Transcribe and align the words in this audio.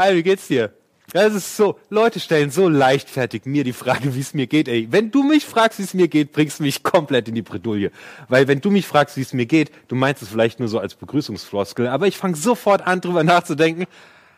Hi, 0.00 0.14
wie 0.14 0.22
geht's 0.22 0.46
dir? 0.46 0.70
Das 1.12 1.34
ist 1.34 1.56
so, 1.56 1.76
Leute 1.90 2.20
stellen 2.20 2.52
so 2.52 2.68
leichtfertig 2.68 3.46
mir 3.46 3.64
die 3.64 3.72
Frage, 3.72 4.14
wie 4.14 4.20
es 4.20 4.32
mir 4.32 4.46
geht. 4.46 4.68
Ey, 4.68 4.86
wenn 4.92 5.10
du 5.10 5.24
mich 5.24 5.44
fragst, 5.44 5.80
wie 5.80 5.82
es 5.82 5.92
mir 5.92 6.06
geht, 6.06 6.30
bringst 6.30 6.60
du 6.60 6.62
mich 6.62 6.84
komplett 6.84 7.26
in 7.26 7.34
die 7.34 7.42
Bredouille. 7.42 7.90
Weil 8.28 8.46
wenn 8.46 8.60
du 8.60 8.70
mich 8.70 8.86
fragst, 8.86 9.16
wie 9.16 9.22
es 9.22 9.32
mir 9.32 9.46
geht, 9.46 9.72
du 9.88 9.96
meinst 9.96 10.22
es 10.22 10.28
vielleicht 10.28 10.60
nur 10.60 10.68
so 10.68 10.78
als 10.78 10.94
Begrüßungsfloskel, 10.94 11.88
aber 11.88 12.06
ich 12.06 12.16
fange 12.16 12.36
sofort 12.36 12.86
an, 12.86 13.00
drüber 13.00 13.24
nachzudenken. 13.24 13.86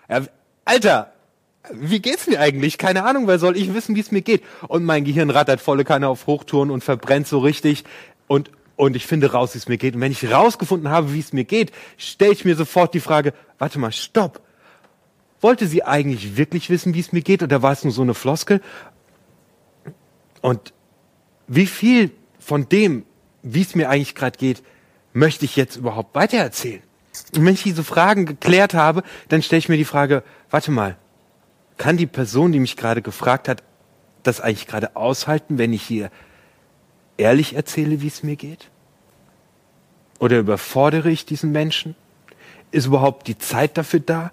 Ja, 0.08 0.22
Alter, 0.64 1.12
wie 1.74 2.00
geht's 2.00 2.26
mir 2.26 2.40
eigentlich? 2.40 2.78
Keine 2.78 3.04
Ahnung, 3.04 3.26
wer 3.26 3.38
soll 3.38 3.54
ich 3.54 3.74
wissen, 3.74 3.94
wie 3.96 4.00
es 4.00 4.12
mir 4.12 4.22
geht? 4.22 4.42
Und 4.66 4.84
mein 4.84 5.04
Gehirn 5.04 5.28
rattert 5.28 5.60
volle 5.60 5.84
Kanne 5.84 6.08
auf 6.08 6.26
Hochtouren 6.26 6.70
und 6.70 6.82
verbrennt 6.82 7.28
so 7.28 7.38
richtig 7.38 7.84
und 8.28 8.50
und 8.76 8.96
ich 8.96 9.06
finde 9.06 9.32
raus, 9.32 9.52
wie 9.52 9.58
es 9.58 9.68
mir 9.68 9.76
geht. 9.76 9.94
Und 9.94 10.00
wenn 10.00 10.10
ich 10.10 10.32
rausgefunden 10.32 10.88
habe, 10.88 11.12
wie 11.12 11.20
es 11.20 11.34
mir 11.34 11.44
geht, 11.44 11.70
stelle 11.98 12.32
ich 12.32 12.46
mir 12.46 12.56
sofort 12.56 12.94
die 12.94 13.00
Frage, 13.00 13.34
warte 13.58 13.78
mal, 13.78 13.92
stopp. 13.92 14.40
Wollte 15.40 15.66
sie 15.66 15.84
eigentlich 15.84 16.36
wirklich 16.36 16.68
wissen, 16.70 16.94
wie 16.94 17.00
es 17.00 17.12
mir 17.12 17.22
geht, 17.22 17.42
oder 17.42 17.62
war 17.62 17.72
es 17.72 17.84
nur 17.84 17.92
so 17.92 18.02
eine 18.02 18.14
Floskel? 18.14 18.60
Und 20.42 20.72
wie 21.46 21.66
viel 21.66 22.10
von 22.38 22.68
dem, 22.68 23.04
wie 23.42 23.62
es 23.62 23.74
mir 23.74 23.88
eigentlich 23.88 24.14
gerade 24.14 24.38
geht, 24.38 24.62
möchte 25.12 25.44
ich 25.44 25.56
jetzt 25.56 25.76
überhaupt 25.76 26.14
weitererzählen? 26.14 26.82
Und 27.34 27.44
wenn 27.44 27.54
ich 27.54 27.62
diese 27.62 27.84
Fragen 27.84 28.26
geklärt 28.26 28.74
habe, 28.74 29.02
dann 29.28 29.42
stelle 29.42 29.58
ich 29.58 29.68
mir 29.68 29.76
die 29.76 29.84
Frage, 29.84 30.22
warte 30.50 30.70
mal, 30.70 30.96
kann 31.76 31.96
die 31.96 32.06
Person, 32.06 32.52
die 32.52 32.60
mich 32.60 32.76
gerade 32.76 33.02
gefragt 33.02 33.48
hat, 33.48 33.62
das 34.22 34.40
eigentlich 34.40 34.66
gerade 34.66 34.96
aushalten, 34.96 35.58
wenn 35.58 35.72
ich 35.72 35.82
hier 35.82 36.10
ehrlich 37.16 37.54
erzähle, 37.54 38.02
wie 38.02 38.06
es 38.06 38.22
mir 38.22 38.36
geht? 38.36 38.70
Oder 40.18 40.38
überfordere 40.38 41.10
ich 41.10 41.24
diesen 41.24 41.52
Menschen? 41.52 41.96
Ist 42.70 42.86
überhaupt 42.86 43.26
die 43.26 43.38
Zeit 43.38 43.78
dafür 43.78 44.00
da? 44.00 44.32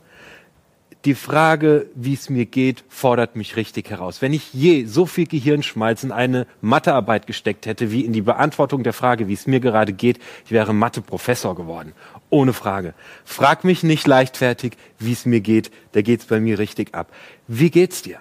Die 1.06 1.16
Frage, 1.16 1.90
wie 1.96 2.16
es 2.16 2.30
mir 2.30 2.46
geht, 2.46 2.84
fordert 2.90 3.36
mich 3.36 3.56
richtig 3.56 3.90
heraus. 3.90 4.22
Wenn 4.22 4.34
ich 4.34 4.54
je 4.54 4.86
so 4.86 5.06
viel 5.06 5.28
Gehirnschmalz 5.28 6.04
in 6.04 6.12
eine 6.12 6.48
Mathearbeit 6.60 7.28
gesteckt 7.28 7.66
hätte, 7.66 7.92
wie 7.92 8.02
in 8.02 8.14
die 8.14 8.22
Beantwortung 8.22 8.84
der 8.84 8.94
Frage, 8.94 9.28
wie 9.28 9.34
es 9.34 9.48
mir 9.48 9.60
gerade 9.60 9.94
geht, 9.94 10.20
ich 10.46 10.52
wäre 10.52 10.74
Mathe-Professor 10.74 11.56
geworden. 11.56 11.94
Ohne 12.30 12.52
Frage. 12.52 12.94
Frag 13.24 13.64
mich 13.64 13.84
nicht 13.84 14.08
leichtfertig, 14.08 14.74
wie 15.00 15.14
es 15.14 15.26
mir 15.26 15.40
geht, 15.40 15.72
da 15.92 16.02
geht's 16.02 16.26
bei 16.26 16.40
mir 16.40 16.60
richtig 16.60 16.96
ab. 16.96 17.14
Wie 17.48 17.70
geht's 17.70 18.02
dir? 18.02 18.20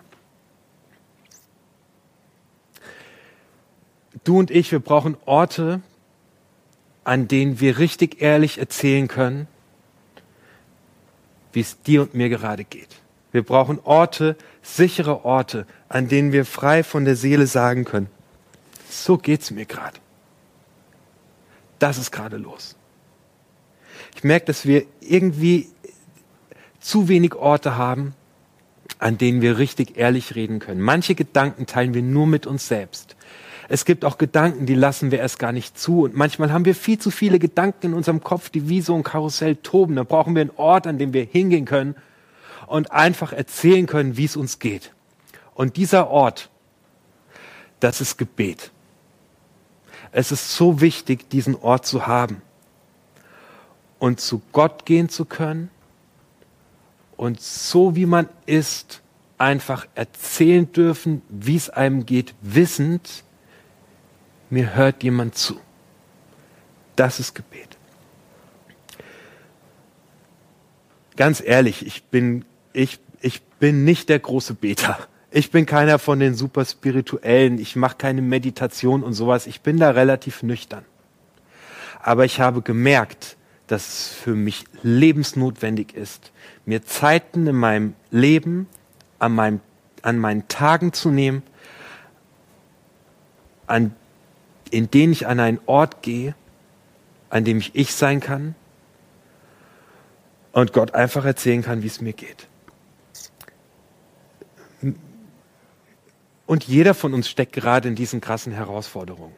Du 4.22 4.38
und 4.38 4.50
ich, 4.50 4.70
wir 4.70 4.80
brauchen 4.80 5.16
Orte, 5.24 5.80
an 7.04 7.28
denen 7.28 7.60
wir 7.60 7.78
richtig 7.78 8.20
ehrlich 8.20 8.58
erzählen 8.58 9.08
können, 9.08 9.48
wie 11.56 11.60
es 11.60 11.80
dir 11.80 12.02
und 12.02 12.12
mir 12.12 12.28
gerade 12.28 12.64
geht. 12.64 12.90
Wir 13.32 13.42
brauchen 13.42 13.80
Orte, 13.82 14.36
sichere 14.60 15.24
Orte, 15.24 15.66
an 15.88 16.06
denen 16.06 16.30
wir 16.30 16.44
frei 16.44 16.84
von 16.84 17.06
der 17.06 17.16
Seele 17.16 17.46
sagen 17.46 17.86
können, 17.86 18.08
so 18.90 19.16
geht's 19.16 19.50
mir 19.50 19.64
gerade. 19.64 19.98
Das 21.78 21.96
ist 21.96 22.12
gerade 22.12 22.36
los. 22.36 22.76
Ich 24.14 24.22
merke, 24.22 24.44
dass 24.44 24.66
wir 24.66 24.84
irgendwie 25.00 25.70
zu 26.78 27.08
wenig 27.08 27.34
Orte 27.34 27.76
haben, 27.76 28.14
an 28.98 29.16
denen 29.16 29.40
wir 29.40 29.56
richtig 29.56 29.96
ehrlich 29.96 30.34
reden 30.34 30.58
können. 30.58 30.82
Manche 30.82 31.14
Gedanken 31.14 31.64
teilen 31.64 31.94
wir 31.94 32.02
nur 32.02 32.26
mit 32.26 32.46
uns 32.46 32.68
selbst. 32.68 33.16
Es 33.68 33.84
gibt 33.84 34.04
auch 34.04 34.18
Gedanken, 34.18 34.66
die 34.66 34.74
lassen 34.74 35.10
wir 35.10 35.18
erst 35.18 35.38
gar 35.38 35.52
nicht 35.52 35.78
zu. 35.78 36.02
Und 36.02 36.14
manchmal 36.14 36.52
haben 36.52 36.64
wir 36.64 36.74
viel 36.74 36.98
zu 36.98 37.10
viele 37.10 37.38
Gedanken 37.38 37.86
in 37.86 37.94
unserem 37.94 38.22
Kopf, 38.22 38.48
die 38.50 38.68
wie 38.68 38.80
so 38.80 38.94
ein 38.94 39.02
Karussell 39.02 39.56
toben. 39.56 39.96
Da 39.96 40.04
brauchen 40.04 40.34
wir 40.34 40.42
einen 40.42 40.52
Ort, 40.56 40.86
an 40.86 40.98
dem 40.98 41.12
wir 41.12 41.24
hingehen 41.24 41.64
können 41.64 41.96
und 42.66 42.92
einfach 42.92 43.32
erzählen 43.32 43.86
können, 43.86 44.16
wie 44.16 44.24
es 44.24 44.36
uns 44.36 44.58
geht. 44.58 44.92
Und 45.54 45.76
dieser 45.76 46.08
Ort, 46.08 46.50
das 47.80 48.00
ist 48.00 48.18
Gebet. 48.18 48.70
Es 50.12 50.32
ist 50.32 50.54
so 50.54 50.80
wichtig, 50.80 51.28
diesen 51.30 51.56
Ort 51.56 51.86
zu 51.86 52.06
haben 52.06 52.42
und 53.98 54.20
zu 54.20 54.42
Gott 54.52 54.86
gehen 54.86 55.08
zu 55.08 55.24
können 55.24 55.70
und 57.16 57.40
so 57.40 57.96
wie 57.96 58.06
man 58.06 58.28
ist, 58.46 59.02
einfach 59.38 59.86
erzählen 59.94 60.70
dürfen, 60.72 61.22
wie 61.28 61.56
es 61.56 61.70
einem 61.70 62.06
geht, 62.06 62.34
wissend, 62.40 63.24
mir 64.50 64.74
hört 64.74 65.02
jemand 65.02 65.36
zu. 65.36 65.60
Das 66.94 67.20
ist 67.20 67.34
Gebet. 67.34 67.76
Ganz 71.16 71.42
ehrlich, 71.44 71.86
ich 71.86 72.04
bin, 72.04 72.44
ich, 72.72 73.00
ich 73.20 73.42
bin 73.42 73.84
nicht 73.84 74.08
der 74.08 74.18
große 74.18 74.54
Beter. 74.54 74.98
Ich 75.30 75.50
bin 75.50 75.66
keiner 75.66 75.98
von 75.98 76.20
den 76.20 76.34
super 76.34 76.64
spirituellen. 76.64 77.58
Ich 77.58 77.76
mache 77.76 77.96
keine 77.96 78.22
Meditation 78.22 79.02
und 79.02 79.14
sowas. 79.14 79.46
Ich 79.46 79.60
bin 79.60 79.78
da 79.78 79.90
relativ 79.90 80.42
nüchtern. 80.42 80.84
Aber 82.02 82.24
ich 82.24 82.40
habe 82.40 82.62
gemerkt, 82.62 83.36
dass 83.66 83.88
es 83.88 84.08
für 84.08 84.34
mich 84.34 84.64
lebensnotwendig 84.82 85.94
ist, 85.94 86.30
mir 86.64 86.84
Zeiten 86.84 87.46
in 87.46 87.56
meinem 87.56 87.94
Leben, 88.10 88.68
an, 89.18 89.34
meinem, 89.34 89.60
an 90.02 90.18
meinen 90.18 90.46
Tagen 90.48 90.92
zu 90.92 91.10
nehmen, 91.10 91.42
an 93.66 93.94
in 94.70 94.90
denen 94.90 95.12
ich 95.12 95.26
an 95.26 95.40
einen 95.40 95.60
Ort 95.66 96.02
gehe, 96.02 96.34
an 97.30 97.44
dem 97.44 97.58
ich 97.58 97.74
ich 97.74 97.94
sein 97.94 98.20
kann 98.20 98.54
und 100.52 100.72
Gott 100.72 100.94
einfach 100.94 101.24
erzählen 101.24 101.62
kann, 101.62 101.82
wie 101.82 101.88
es 101.88 102.00
mir 102.00 102.12
geht. 102.12 102.48
Und 106.46 106.64
jeder 106.64 106.94
von 106.94 107.12
uns 107.12 107.28
steckt 107.28 107.52
gerade 107.52 107.88
in 107.88 107.94
diesen 107.94 108.20
krassen 108.20 108.52
Herausforderungen. 108.52 109.34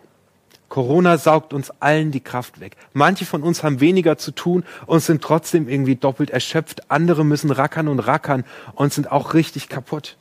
Corona 0.68 1.16
saugt 1.16 1.54
uns 1.54 1.70
allen 1.80 2.10
die 2.10 2.20
Kraft 2.20 2.60
weg. 2.60 2.76
Manche 2.92 3.24
von 3.24 3.42
uns 3.42 3.62
haben 3.62 3.80
weniger 3.80 4.18
zu 4.18 4.32
tun 4.32 4.64
und 4.86 5.00
sind 5.00 5.22
trotzdem 5.22 5.66
irgendwie 5.66 5.96
doppelt 5.96 6.28
erschöpft. 6.28 6.90
Andere 6.90 7.24
müssen 7.24 7.50
rackern 7.50 7.88
und 7.88 8.00
rackern 8.00 8.44
und 8.74 8.92
sind 8.92 9.10
auch 9.10 9.32
richtig 9.32 9.70
kaputt. 9.70 10.18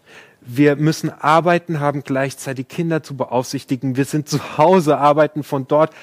Wir 0.50 0.78
müssen 0.78 1.10
arbeiten, 1.10 1.82
haben 1.82 2.04
gleichzeitig 2.04 2.70
Kinder 2.70 3.04
zu 3.04 3.18
beaufsichtigen. 3.18 3.98
Wir 3.98 4.06
sind 4.06 4.30
zu 4.30 4.58
Hause, 4.58 4.98
arbeiten 4.98 5.44
von 5.44 5.68
dort, 5.68 5.94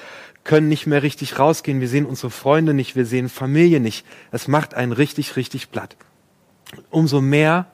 können 0.43 0.67
nicht 0.67 0.85
mehr 0.85 1.01
richtig 1.01 1.39
rausgehen. 1.39 1.81
Wir 1.81 1.87
sehen 1.87 2.05
unsere 2.05 2.29
Freunde 2.29 2.75
nicht, 2.75 2.95
wir 2.95 3.07
sehen 3.07 3.27
Familie 3.27 3.79
nicht. 3.79 4.05
Es 4.31 4.47
macht 4.47 4.75
einen 4.75 4.91
richtig, 4.91 5.35
richtig 5.35 5.71
platt. 5.71 5.95
Umso 6.91 7.21
mehr 7.21 7.65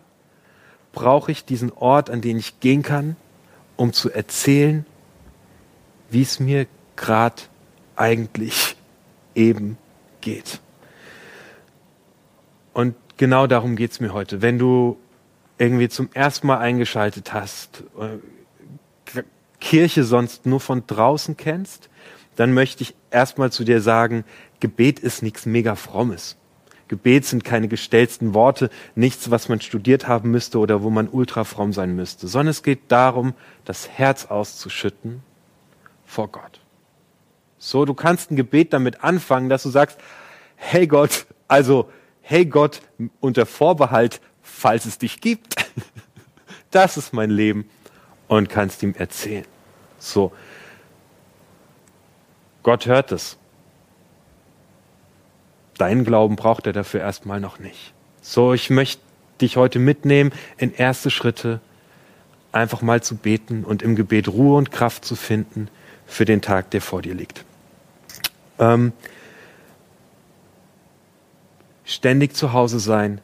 brauche 0.94 1.34
ich 1.34 1.44
diesen 1.44 1.74
Ort, 1.74 2.10
an 2.10 2.22
den 2.22 2.38
ich 2.40 2.62
gehen 2.62 2.84
kann, 2.84 3.18
um 3.76 3.92
zu 3.92 4.10
erzählen, 4.10 4.86
wie 6.10 6.22
es 6.22 6.40
mir 6.40 6.68
gerade 6.96 7.42
eigentlich 7.98 8.78
eben 9.36 9.78
geht. 10.22 10.62
Und 12.72 12.96
genau 13.18 13.46
darum 13.46 13.76
geht's 13.76 14.00
mir 14.00 14.14
heute. 14.14 14.42
Wenn 14.42 14.58
du 14.58 14.98
irgendwie 15.62 15.90
zum 15.90 16.10
ersten 16.14 16.48
Mal 16.48 16.58
eingeschaltet 16.58 17.34
hast, 17.34 17.84
äh, 18.00 19.22
Kirche 19.60 20.04
sonst 20.04 20.48
nur 20.48 20.60
von 20.60 20.88
draußen 20.88 21.38
kennst, 21.38 21.88
dann 22.36 22.56
möchte 22.56 22.82
ich 22.82 22.96
erstmal 23.12 23.52
zu 23.52 23.64
dir 23.64 23.80
sagen, 23.80 24.26
Gebet 24.60 25.00
ist 25.00 25.22
nichts 25.22 25.46
mega 25.46 25.76
frommes. 25.76 26.36
Gebet 26.88 27.26
sind 27.26 27.44
keine 27.44 27.68
gestellten 27.68 28.34
Worte, 28.34 28.72
nichts, 28.96 29.30
was 29.30 29.50
man 29.50 29.62
studiert 29.62 30.08
haben 30.08 30.32
müsste 30.32 30.58
oder 30.58 30.82
wo 30.82 30.90
man 30.90 31.08
ultra 31.08 31.44
fromm 31.44 31.74
sein 31.74 31.96
müsste, 31.96 32.28
sondern 32.28 32.50
es 32.50 32.64
geht 32.64 32.92
darum, 32.92 33.36
das 33.64 33.88
Herz 33.88 34.26
auszuschütten 34.26 35.22
vor 36.08 36.30
Gott. 36.30 36.60
So, 37.60 37.86
du 37.86 37.94
kannst 37.94 38.32
ein 38.32 38.36
Gebet 38.36 38.74
damit 38.74 39.04
anfangen, 39.04 39.48
dass 39.48 39.62
du 39.62 39.70
sagst, 39.70 40.00
hey 40.56 40.88
Gott, 40.88 41.28
also, 41.48 41.92
hey 42.22 42.48
Gott, 42.48 42.82
unter 43.20 43.46
Vorbehalt, 43.46 44.20
falls 44.42 44.86
es 44.86 44.98
dich 44.98 45.22
gibt. 45.22 45.56
Das 46.72 46.96
ist 46.96 47.12
mein 47.12 47.30
Leben 47.30 47.70
und 48.30 48.48
kannst 48.48 48.82
ihm 48.82 48.96
erzählen. 48.98 49.44
So. 50.00 50.32
Gott 52.64 52.86
hört 52.86 53.12
es. 53.12 53.38
Dein 55.78 56.06
Glauben 56.06 56.38
braucht 56.38 56.68
er 56.68 56.72
dafür 56.72 57.02
erstmal 57.02 57.42
noch 57.42 57.60
nicht. 57.60 57.94
So, 58.22 58.54
ich 58.54 58.70
möchte 58.70 59.02
dich 59.42 59.58
heute 59.58 59.80
mitnehmen 59.80 60.32
in 60.58 60.74
erste 60.74 61.10
Schritte, 61.10 61.60
einfach 62.52 62.82
mal 62.82 63.02
zu 63.04 63.16
beten 63.16 63.66
und 63.66 63.82
im 63.82 63.96
Gebet 63.96 64.28
Ruhe 64.28 64.58
und 64.58 64.72
Kraft 64.72 65.04
zu 65.04 65.16
finden 65.16 65.70
für 66.06 66.24
den 66.26 66.42
Tag, 66.42 66.70
der 66.72 66.82
vor 66.82 67.02
dir 67.02 67.16
liegt. 67.16 67.44
Ähm, 68.60 68.94
ständig 71.84 72.36
zu 72.36 72.54
Hause 72.54 72.80
sein, 72.80 73.22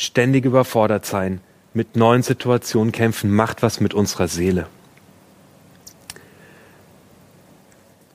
ständig 0.00 0.44
überfordert 0.44 1.04
sein, 1.04 1.40
mit 1.74 1.94
neuen 1.94 2.22
Situationen 2.22 2.92
kämpfen, 2.92 3.30
macht 3.30 3.62
was 3.62 3.80
mit 3.80 3.94
unserer 3.94 4.28
Seele. 4.28 4.66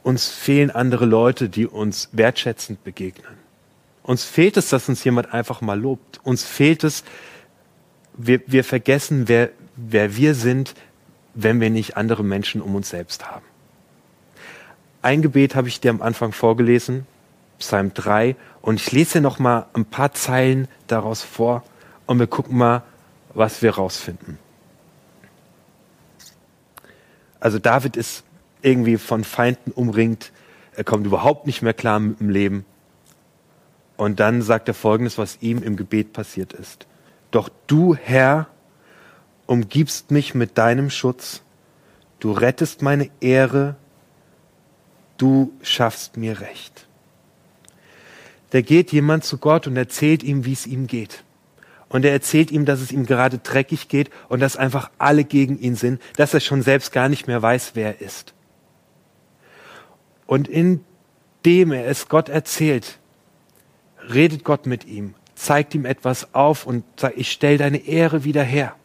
Uns 0.04 0.28
fehlen 0.28 0.72
andere 0.72 1.06
Leute, 1.06 1.50
die 1.50 1.68
uns 1.68 2.10
wertschätzend 2.12 2.84
begegnen. 2.84 3.38
Uns 4.04 4.24
fehlt 4.24 4.58
es, 4.58 4.70
dass 4.70 4.90
uns 4.90 5.04
jemand 5.04 5.34
einfach 5.34 5.62
mal 5.62 5.80
lobt. 5.80 6.20
Uns 6.24 6.44
fehlt 6.44 6.84
es, 6.84 7.04
wir, 8.14 8.42
wir 8.46 8.64
vergessen, 8.64 9.28
wer, 9.28 9.50
wer 9.76 10.16
wir 10.16 10.36
sind, 10.36 10.76
wenn 11.34 11.60
wir 11.60 11.70
nicht 11.70 11.98
andere 11.98 12.24
Menschen 12.24 12.62
um 12.62 12.76
uns 12.76 12.90
selbst 12.90 13.30
haben. 13.30 13.46
Ein 15.02 15.22
Gebet 15.22 15.56
habe 15.56 15.68
ich 15.68 15.80
dir 15.80 15.90
am 15.90 16.02
Anfang 16.02 16.32
vorgelesen, 16.32 17.06
Psalm 17.60 17.94
3, 17.94 18.36
und 18.62 18.80
ich 18.80 18.92
lese 18.92 19.22
noch 19.22 19.40
mal 19.40 19.68
ein 19.74 19.86
paar 19.86 20.14
Zeilen 20.14 20.68
daraus 20.88 21.22
vor 21.22 21.64
und 22.06 22.20
wir 22.20 22.28
gucken 22.28 22.58
mal, 22.58 22.84
was 23.34 23.62
wir 23.62 23.76
rausfinden. 23.76 24.40
Also 27.40 27.60
David 27.60 27.96
ist 27.98 28.24
irgendwie 28.62 28.98
von 28.98 29.24
Feinden 29.24 29.72
umringt, 29.72 30.32
er 30.76 30.84
kommt 30.84 31.06
überhaupt 31.06 31.46
nicht 31.46 31.62
mehr 31.62 31.74
klar 31.74 32.00
mit 32.00 32.20
dem 32.20 32.30
Leben. 32.30 32.66
Und 33.98 34.20
dann 34.20 34.42
sagt 34.42 34.68
er 34.68 34.74
folgendes, 34.74 35.18
was 35.18 35.38
ihm 35.42 35.64
im 35.64 35.78
Gebet 35.78 36.12
passiert 36.12 36.54
ist. 36.54 36.86
Doch 37.32 37.50
du, 37.68 37.96
Herr, 37.96 38.48
umgibst 39.46 40.12
mich 40.12 40.34
mit 40.34 40.58
deinem 40.58 40.90
Schutz, 40.90 41.42
du 42.20 42.32
rettest 42.32 42.82
meine 42.82 43.10
Ehre, 43.22 43.76
du 45.18 45.54
schaffst 45.62 46.18
mir 46.18 46.42
Recht. 46.42 46.88
Da 48.52 48.62
geht 48.62 48.92
jemand 48.92 49.24
zu 49.24 49.38
Gott 49.38 49.68
und 49.68 49.76
erzählt 49.76 50.24
ihm, 50.24 50.46
wie 50.46 50.54
es 50.54 50.66
ihm 50.66 50.88
geht. 50.88 51.25
Und 51.96 52.04
er 52.04 52.12
erzählt 52.12 52.52
ihm, 52.52 52.66
dass 52.66 52.82
es 52.82 52.92
ihm 52.92 53.06
gerade 53.06 53.38
dreckig 53.38 53.88
geht 53.88 54.10
und 54.28 54.42
dass 54.42 54.58
einfach 54.58 54.92
alle 54.98 55.24
gegen 55.24 55.58
ihn 55.58 55.78
sind, 55.78 56.02
dass 56.18 56.34
er 56.34 56.42
schon 56.42 56.62
selbst 56.62 56.92
gar 56.92 57.08
nicht 57.08 57.26
mehr 57.26 57.42
weiß, 57.42 57.72
wer 57.76 57.96
er 57.96 58.02
ist. 58.06 58.34
Und 60.26 60.50
indem 60.50 61.72
er 61.72 61.88
es 61.88 62.10
Gott 62.10 62.28
erzählt, 62.28 63.00
redet 64.14 64.44
Gott 64.44 64.66
mit 64.66 64.84
ihm, 64.84 65.14
zeigt 65.36 65.74
ihm 65.74 65.86
etwas 65.86 66.34
auf 66.34 66.68
und 66.68 66.84
sagt, 67.00 67.18
ich 67.18 67.32
stell 67.32 67.58
deine 67.58 67.88
Ehre 67.88 68.26
wieder 68.26 68.44
her. 68.44 68.76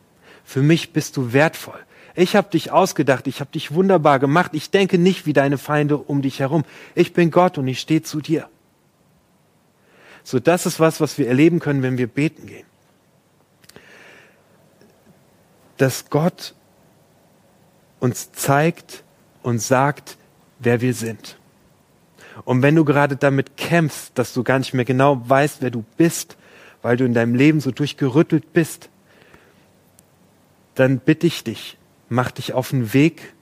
Für 0.44 0.62
mich 0.62 0.92
bist 0.92 1.16
du 1.16 1.32
wertvoll. 1.32 1.80
Ich 2.14 2.36
habe 2.36 2.50
dich 2.50 2.70
ausgedacht, 2.70 3.26
ich 3.26 3.40
habe 3.40 3.50
dich 3.50 3.74
wunderbar 3.74 4.20
gemacht. 4.20 4.52
Ich 4.54 4.70
denke 4.70 4.98
nicht 4.98 5.26
wie 5.26 5.32
deine 5.32 5.58
Feinde 5.58 5.98
um 5.98 6.22
dich 6.22 6.38
herum. 6.38 6.62
Ich 6.94 7.12
bin 7.12 7.32
Gott 7.32 7.58
und 7.58 7.66
ich 7.66 7.80
stehe 7.80 8.02
zu 8.02 8.20
dir. 8.20 8.48
So, 10.22 10.38
das 10.38 10.64
ist 10.64 10.78
was, 10.78 11.00
was 11.00 11.18
wir 11.18 11.26
erleben 11.26 11.58
können, 11.58 11.82
wenn 11.82 11.98
wir 11.98 12.06
beten 12.06 12.46
gehen. 12.46 12.70
Dass 15.80 16.10
Gott 16.10 16.54
uns 18.00 18.32
zeigt 18.32 19.02
und 19.42 19.62
sagt, 19.62 20.18
wer 20.58 20.82
wir 20.82 20.92
sind. 20.92 21.38
Und 22.44 22.60
wenn 22.60 22.74
du 22.74 22.84
gerade 22.84 23.16
damit 23.16 23.56
kämpfst, 23.56 24.12
dass 24.14 24.34
du 24.34 24.42
gar 24.44 24.58
nicht 24.58 24.74
mehr 24.74 24.84
genau 24.84 25.26
weißt, 25.26 25.62
wer 25.62 25.70
du 25.70 25.82
bist, 25.96 26.36
weil 26.82 26.98
du 26.98 27.06
in 27.06 27.14
deinem 27.14 27.34
Leben 27.34 27.62
so 27.62 27.70
durchgerüttelt 27.70 28.52
bist, 28.52 28.90
dann 30.74 30.98
bitte 30.98 31.26
ich 31.26 31.44
dich, 31.44 31.78
mach 32.10 32.30
dich 32.30 32.52
auf 32.52 32.68
den 32.68 32.92
Weg 32.92 33.32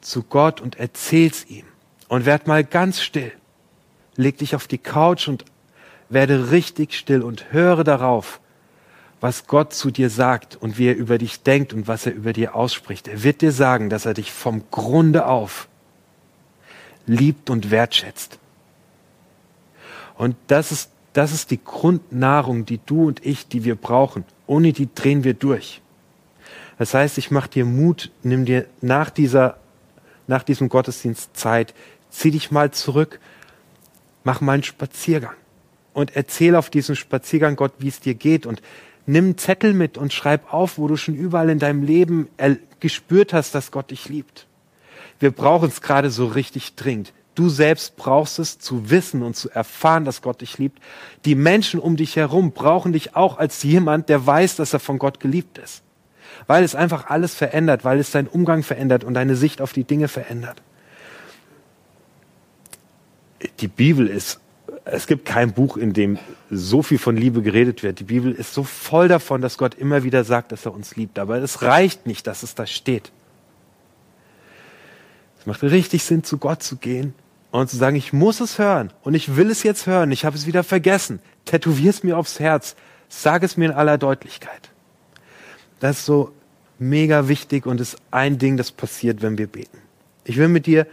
zu 0.00 0.22
Gott 0.22 0.60
und 0.60 0.78
erzähl's 0.78 1.44
ihm. 1.46 1.66
Und 2.06 2.24
werd 2.24 2.46
mal 2.46 2.62
ganz 2.62 3.02
still. 3.02 3.32
Leg 4.14 4.38
dich 4.38 4.54
auf 4.54 4.68
die 4.68 4.78
Couch 4.78 5.26
und 5.26 5.44
werde 6.08 6.52
richtig 6.52 6.96
still 6.96 7.22
und 7.22 7.52
höre 7.52 7.82
darauf, 7.82 8.38
was 9.20 9.46
Gott 9.46 9.72
zu 9.72 9.90
dir 9.90 10.10
sagt 10.10 10.56
und 10.56 10.78
wie 10.78 10.88
er 10.88 10.96
über 10.96 11.18
dich 11.18 11.42
denkt 11.42 11.72
und 11.72 11.88
was 11.88 12.06
er 12.06 12.14
über 12.14 12.32
dir 12.32 12.54
ausspricht. 12.54 13.08
Er 13.08 13.22
wird 13.22 13.40
dir 13.40 13.52
sagen, 13.52 13.90
dass 13.90 14.06
er 14.06 14.14
dich 14.14 14.32
vom 14.32 14.64
Grunde 14.70 15.26
auf 15.26 15.68
liebt 17.06 17.50
und 17.50 17.70
wertschätzt. 17.70 18.38
Und 20.16 20.36
das 20.46 20.72
ist, 20.72 20.90
das 21.12 21.32
ist 21.32 21.50
die 21.50 21.62
Grundnahrung, 21.62 22.66
die 22.66 22.80
du 22.84 23.06
und 23.06 23.24
ich, 23.24 23.48
die 23.48 23.64
wir 23.64 23.76
brauchen. 23.76 24.24
Ohne 24.46 24.72
die 24.72 24.88
drehen 24.94 25.24
wir 25.24 25.34
durch. 25.34 25.80
Das 26.78 26.94
heißt, 26.94 27.18
ich 27.18 27.30
mache 27.30 27.48
dir 27.48 27.64
Mut, 27.64 28.10
nimm 28.22 28.44
dir 28.44 28.66
nach 28.80 29.10
dieser, 29.10 29.58
nach 30.26 30.42
diesem 30.42 30.68
Gottesdienst 30.68 31.36
Zeit, 31.36 31.74
zieh 32.10 32.30
dich 32.30 32.50
mal 32.50 32.70
zurück, 32.70 33.20
mach 34.22 34.40
mal 34.40 34.52
einen 34.52 34.62
Spaziergang 34.62 35.34
und 35.92 36.14
erzähl 36.14 36.54
auf 36.54 36.70
diesem 36.70 36.94
Spaziergang 36.94 37.56
Gott, 37.56 37.72
wie 37.78 37.88
es 37.88 38.00
dir 38.00 38.14
geht 38.14 38.46
und 38.46 38.62
nimm 39.08 39.24
einen 39.24 39.38
Zettel 39.38 39.72
mit 39.72 39.98
und 39.98 40.12
schreib 40.12 40.52
auf, 40.52 40.78
wo 40.78 40.86
du 40.86 40.96
schon 40.96 41.14
überall 41.14 41.50
in 41.50 41.58
deinem 41.58 41.82
Leben 41.82 42.28
gespürt 42.80 43.32
hast, 43.32 43.54
dass 43.54 43.70
Gott 43.70 43.90
dich 43.90 44.08
liebt. 44.08 44.46
Wir 45.18 45.30
brauchen 45.30 45.68
es 45.68 45.80
gerade 45.80 46.10
so 46.10 46.26
richtig 46.26 46.76
dringend. 46.76 47.12
Du 47.34 47.48
selbst 47.48 47.96
brauchst 47.96 48.38
es 48.38 48.58
zu 48.58 48.90
wissen 48.90 49.22
und 49.22 49.34
zu 49.34 49.48
erfahren, 49.50 50.04
dass 50.04 50.22
Gott 50.22 50.40
dich 50.40 50.58
liebt. 50.58 50.80
Die 51.24 51.34
Menschen 51.34 51.80
um 51.80 51.96
dich 51.96 52.16
herum 52.16 52.52
brauchen 52.52 52.92
dich 52.92 53.16
auch 53.16 53.38
als 53.38 53.62
jemand, 53.62 54.08
der 54.08 54.26
weiß, 54.26 54.56
dass 54.56 54.72
er 54.72 54.80
von 54.80 54.98
Gott 54.98 55.20
geliebt 55.20 55.58
ist. 55.58 55.82
Weil 56.46 56.62
es 56.62 56.74
einfach 56.74 57.06
alles 57.06 57.34
verändert, 57.34 57.84
weil 57.84 57.98
es 57.98 58.10
deinen 58.10 58.28
Umgang 58.28 58.62
verändert 58.62 59.04
und 59.04 59.14
deine 59.14 59.36
Sicht 59.36 59.60
auf 59.60 59.72
die 59.72 59.84
Dinge 59.84 60.08
verändert. 60.08 60.62
Die 63.60 63.68
Bibel 63.68 64.08
ist, 64.08 64.40
es 64.90 65.06
gibt 65.06 65.26
kein 65.26 65.52
Buch, 65.52 65.76
in 65.76 65.92
dem 65.92 66.18
so 66.50 66.82
viel 66.82 66.98
von 66.98 67.16
Liebe 67.16 67.42
geredet 67.42 67.82
wird. 67.82 68.00
Die 68.00 68.04
Bibel 68.04 68.32
ist 68.32 68.54
so 68.54 68.64
voll 68.64 69.08
davon, 69.08 69.42
dass 69.42 69.58
Gott 69.58 69.74
immer 69.74 70.02
wieder 70.02 70.24
sagt, 70.24 70.50
dass 70.50 70.64
er 70.64 70.72
uns 70.72 70.96
liebt. 70.96 71.18
Aber 71.18 71.36
es 71.36 71.62
reicht 71.62 72.06
nicht, 72.06 72.26
dass 72.26 72.42
es 72.42 72.54
da 72.54 72.66
steht. 72.66 73.12
Es 75.38 75.46
macht 75.46 75.62
richtig 75.62 76.04
Sinn, 76.04 76.24
zu 76.24 76.38
Gott 76.38 76.62
zu 76.62 76.76
gehen 76.76 77.12
und 77.50 77.68
zu 77.68 77.76
sagen, 77.76 77.96
ich 77.96 78.12
muss 78.12 78.40
es 78.40 78.58
hören 78.58 78.90
und 79.02 79.14
ich 79.14 79.36
will 79.36 79.50
es 79.50 79.62
jetzt 79.62 79.86
hören, 79.86 80.10
ich 80.10 80.24
habe 80.24 80.36
es 80.36 80.46
wieder 80.46 80.64
vergessen. 80.64 81.20
Tätowier 81.44 81.90
es 81.90 82.02
mir 82.02 82.16
aufs 82.16 82.40
Herz, 82.40 82.74
sag 83.08 83.42
es 83.42 83.56
mir 83.56 83.66
in 83.66 83.72
aller 83.72 83.98
Deutlichkeit. 83.98 84.70
Das 85.80 85.98
ist 85.98 86.06
so 86.06 86.32
mega 86.78 87.28
wichtig 87.28 87.66
und 87.66 87.80
ist 87.80 87.98
ein 88.10 88.38
Ding, 88.38 88.56
das 88.56 88.72
passiert, 88.72 89.20
wenn 89.20 89.36
wir 89.36 89.48
beten. 89.48 89.78
Ich 90.24 90.38
will 90.38 90.48
mit 90.48 90.66
dir 90.66 90.86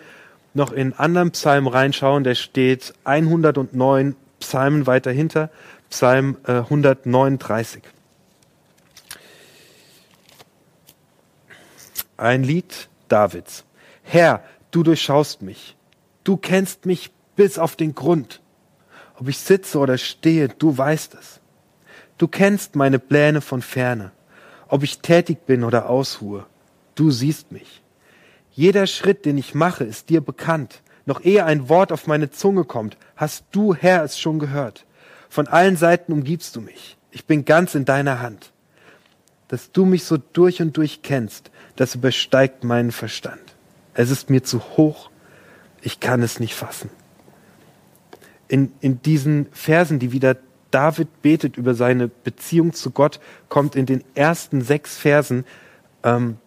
noch 0.56 0.72
in 0.72 0.94
anderen 0.94 1.32
Psalm 1.32 1.68
reinschauen, 1.68 2.24
der 2.24 2.36
steht 2.36 2.94
109 3.04 4.16
Psalmen 4.40 4.88
weiter 4.88 5.12
hinter, 5.12 5.50
Psalm 5.90 6.38
äh, 6.46 6.54
139. 6.54 7.84
Ein 12.18 12.44
Lied 12.44 12.88
Davids. 13.10 13.66
Herr, 14.04 14.44
du 14.72 14.84
durchschaust 14.84 15.42
mich. 15.42 15.76
Du 16.24 16.38
kennst 16.38 16.86
mich 16.86 17.12
bis 17.36 17.60
auf 17.60 17.76
den 17.76 17.94
Grund. 17.94 18.42
Ob 19.20 19.28
ich 19.28 19.38
sitze 19.38 19.80
oder 19.80 19.98
stehe, 19.98 20.48
du 20.48 20.78
weißt 20.78 21.16
es. 21.16 21.42
Du 22.18 22.28
kennst 22.28 22.76
meine 22.76 23.00
Pläne 23.00 23.42
von 23.42 23.62
ferne. 23.62 24.12
Ob 24.68 24.84
ich 24.84 25.00
tätig 25.00 25.46
bin 25.46 25.64
oder 25.64 25.90
ausruhe, 25.90 26.46
du 26.96 27.12
siehst 27.12 27.52
mich. 27.52 27.82
Jeder 28.56 28.88
Schritt, 28.88 29.26
den 29.26 29.38
ich 29.38 29.54
mache, 29.54 29.84
ist 29.84 30.10
dir 30.10 30.22
bekannt. 30.22 30.82
Noch 31.06 31.24
ehe 31.24 31.44
ein 31.44 31.68
Wort 31.68 31.92
auf 31.92 32.08
meine 32.08 32.32
Zunge 32.32 32.64
kommt, 32.64 32.98
hast 33.18 33.44
du, 33.52 33.76
Herr, 33.76 34.04
es 34.04 34.18
schon 34.18 34.40
gehört. 34.40 34.86
Von 35.30 35.48
allen 35.48 35.76
Seiten 35.76 36.14
umgibst 36.14 36.56
du 36.56 36.62
mich. 36.62 36.96
Ich 37.12 37.26
bin 37.26 37.44
ganz 37.44 37.76
in 37.76 37.84
deiner 37.84 38.22
Hand. 38.22 38.54
Dass 39.50 39.74
du 39.74 39.86
mich 39.86 40.06
so 40.06 40.18
durch 40.18 40.62
und 40.62 40.78
durch 40.78 41.02
kennst, 41.02 41.52
das 41.76 41.96
übersteigt 41.96 42.64
meinen 42.64 42.94
Verstand. 42.94 43.42
Es 43.94 44.10
ist 44.10 44.30
mir 44.30 44.42
zu 44.42 44.62
hoch, 44.78 45.10
ich 45.82 46.00
kann 46.00 46.24
es 46.24 46.40
nicht 46.40 46.56
fassen. 46.56 46.90
In, 48.48 48.72
in 48.80 49.02
diesen 49.02 49.48
Versen, 49.52 50.00
die 50.00 50.14
wieder 50.14 50.38
David 50.72 51.22
betet 51.22 51.58
über 51.58 51.74
seine 51.74 52.08
Beziehung 52.08 52.72
zu 52.72 52.92
Gott, 52.92 53.20
kommt 53.50 53.76
in 53.76 53.86
den 53.86 54.04
ersten 54.16 54.62
sechs 54.62 54.98
Versen 54.98 55.44
ähm, 56.04 56.38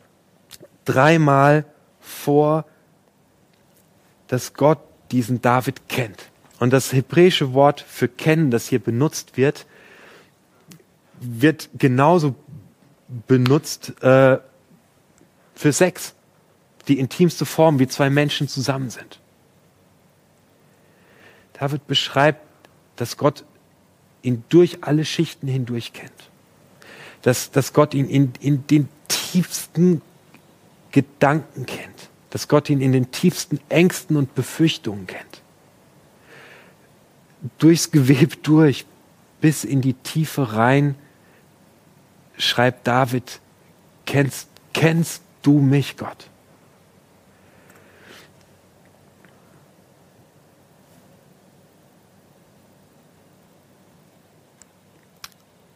dreimal 0.87 1.67
vor, 2.09 2.65
dass 4.27 4.55
Gott 4.55 4.81
diesen 5.11 5.41
David 5.41 5.89
kennt. 5.89 6.31
Und 6.59 6.73
das 6.73 6.93
hebräische 6.93 7.55
Wort 7.55 7.81
für 7.81 8.09
kennen, 8.09 8.51
das 8.51 8.69
hier 8.69 8.81
benutzt 8.81 9.37
wird, 9.37 9.67
wird 11.21 11.71
genauso 11.79 12.35
benutzt 13.27 14.03
äh, 14.03 14.39
für 15.55 15.73
Sex 15.73 16.15
die 16.89 16.99
intimste 16.99 17.47
Form, 17.47 17.79
wie 17.79 17.89
zwei 17.89 18.11
Menschen 18.11 18.49
zusammen 18.49 18.91
sind. 18.91 19.21
David 21.55 21.87
beschreibt, 21.87 22.41
dass 22.97 23.17
Gott 23.17 23.45
ihn 24.23 24.45
durch 24.49 24.79
alle 24.83 25.05
Schichten 25.05 25.49
hindurch 25.49 25.93
kennt. 25.93 26.13
Dass, 27.23 27.51
dass 27.51 27.73
Gott 27.73 27.95
ihn 27.95 28.09
in, 28.09 28.33
in 28.41 28.67
den 28.67 28.89
tiefsten 29.09 30.03
Gedanken 30.93 31.67
kennt. 31.67 31.78
Dass 32.31 32.49
Gott 32.49 32.69
ihn 32.69 32.81
in 32.81 32.93
den 32.93 33.11
tiefsten 33.11 33.61
Ängsten 33.69 34.17
und 34.17 34.35
Befürchtungen 34.35 35.07
kennt. 35.07 35.43
Durchs 37.59 37.91
Geweb 37.91 38.43
durch, 38.43 38.85
bis 39.41 39.65
in 39.65 39.81
die 39.81 39.95
Tiefe 39.95 40.53
rein, 40.55 40.95
schreibt 42.37 42.87
David, 42.87 43.41
kennst, 44.07 44.49
kennst 44.73 45.23
du 45.43 45.61
mich, 45.61 45.97
Gott? 45.97 46.29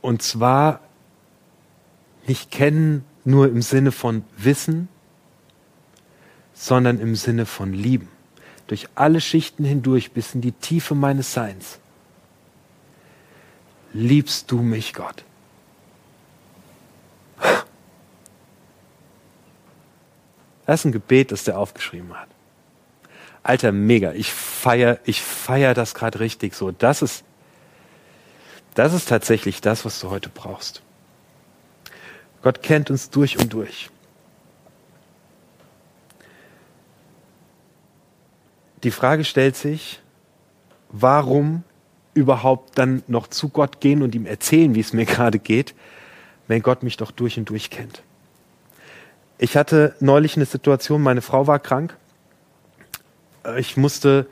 Und 0.02 0.20
zwar 0.20 0.80
Nicht 2.26 2.50
kennen 2.50 3.04
nur 3.24 3.48
im 3.48 3.62
Sinne 3.62 3.92
von 3.92 4.24
Wissen, 4.36 4.88
sondern 6.62 7.00
im 7.00 7.16
Sinne 7.16 7.44
von 7.44 7.72
Lieben. 7.72 8.08
Durch 8.68 8.86
alle 8.94 9.20
Schichten 9.20 9.64
hindurch 9.64 10.12
bis 10.12 10.32
in 10.32 10.40
die 10.40 10.52
Tiefe 10.52 10.94
meines 10.94 11.32
Seins. 11.32 11.80
Liebst 13.92 14.48
du 14.52 14.62
mich, 14.62 14.94
Gott? 14.94 15.24
Das 20.64 20.80
ist 20.80 20.84
ein 20.84 20.92
Gebet, 20.92 21.32
das 21.32 21.42
der 21.42 21.58
aufgeschrieben 21.58 22.14
hat. 22.14 22.28
Alter, 23.42 23.72
mega. 23.72 24.12
Ich 24.12 24.32
feier, 24.32 25.00
ich 25.04 25.20
feier 25.20 25.74
das 25.74 25.92
gerade 25.92 26.20
richtig 26.20 26.54
so. 26.54 26.70
Das 26.70 27.02
ist, 27.02 27.24
das 28.76 28.94
ist 28.94 29.08
tatsächlich 29.08 29.60
das, 29.60 29.84
was 29.84 29.98
du 29.98 30.08
heute 30.08 30.28
brauchst. 30.28 30.80
Gott 32.42 32.62
kennt 32.62 32.90
uns 32.90 33.10
durch 33.10 33.38
und 33.38 33.52
durch. 33.52 33.90
Die 38.82 38.90
Frage 38.90 39.24
stellt 39.24 39.56
sich, 39.56 40.00
warum 40.90 41.62
überhaupt 42.14 42.78
dann 42.78 43.02
noch 43.06 43.26
zu 43.28 43.48
Gott 43.48 43.80
gehen 43.80 44.02
und 44.02 44.14
ihm 44.14 44.26
erzählen, 44.26 44.74
wie 44.74 44.80
es 44.80 44.92
mir 44.92 45.06
gerade 45.06 45.38
geht, 45.38 45.74
wenn 46.48 46.62
Gott 46.62 46.82
mich 46.82 46.96
doch 46.96 47.10
durch 47.10 47.38
und 47.38 47.48
durch 47.48 47.70
kennt. 47.70 48.02
Ich 49.38 49.56
hatte 49.56 49.94
neulich 50.00 50.36
eine 50.36 50.46
Situation, 50.46 51.02
meine 51.02 51.22
Frau 51.22 51.46
war 51.46 51.58
krank. 51.58 51.96
Ich 53.56 53.76
musste 53.76 54.26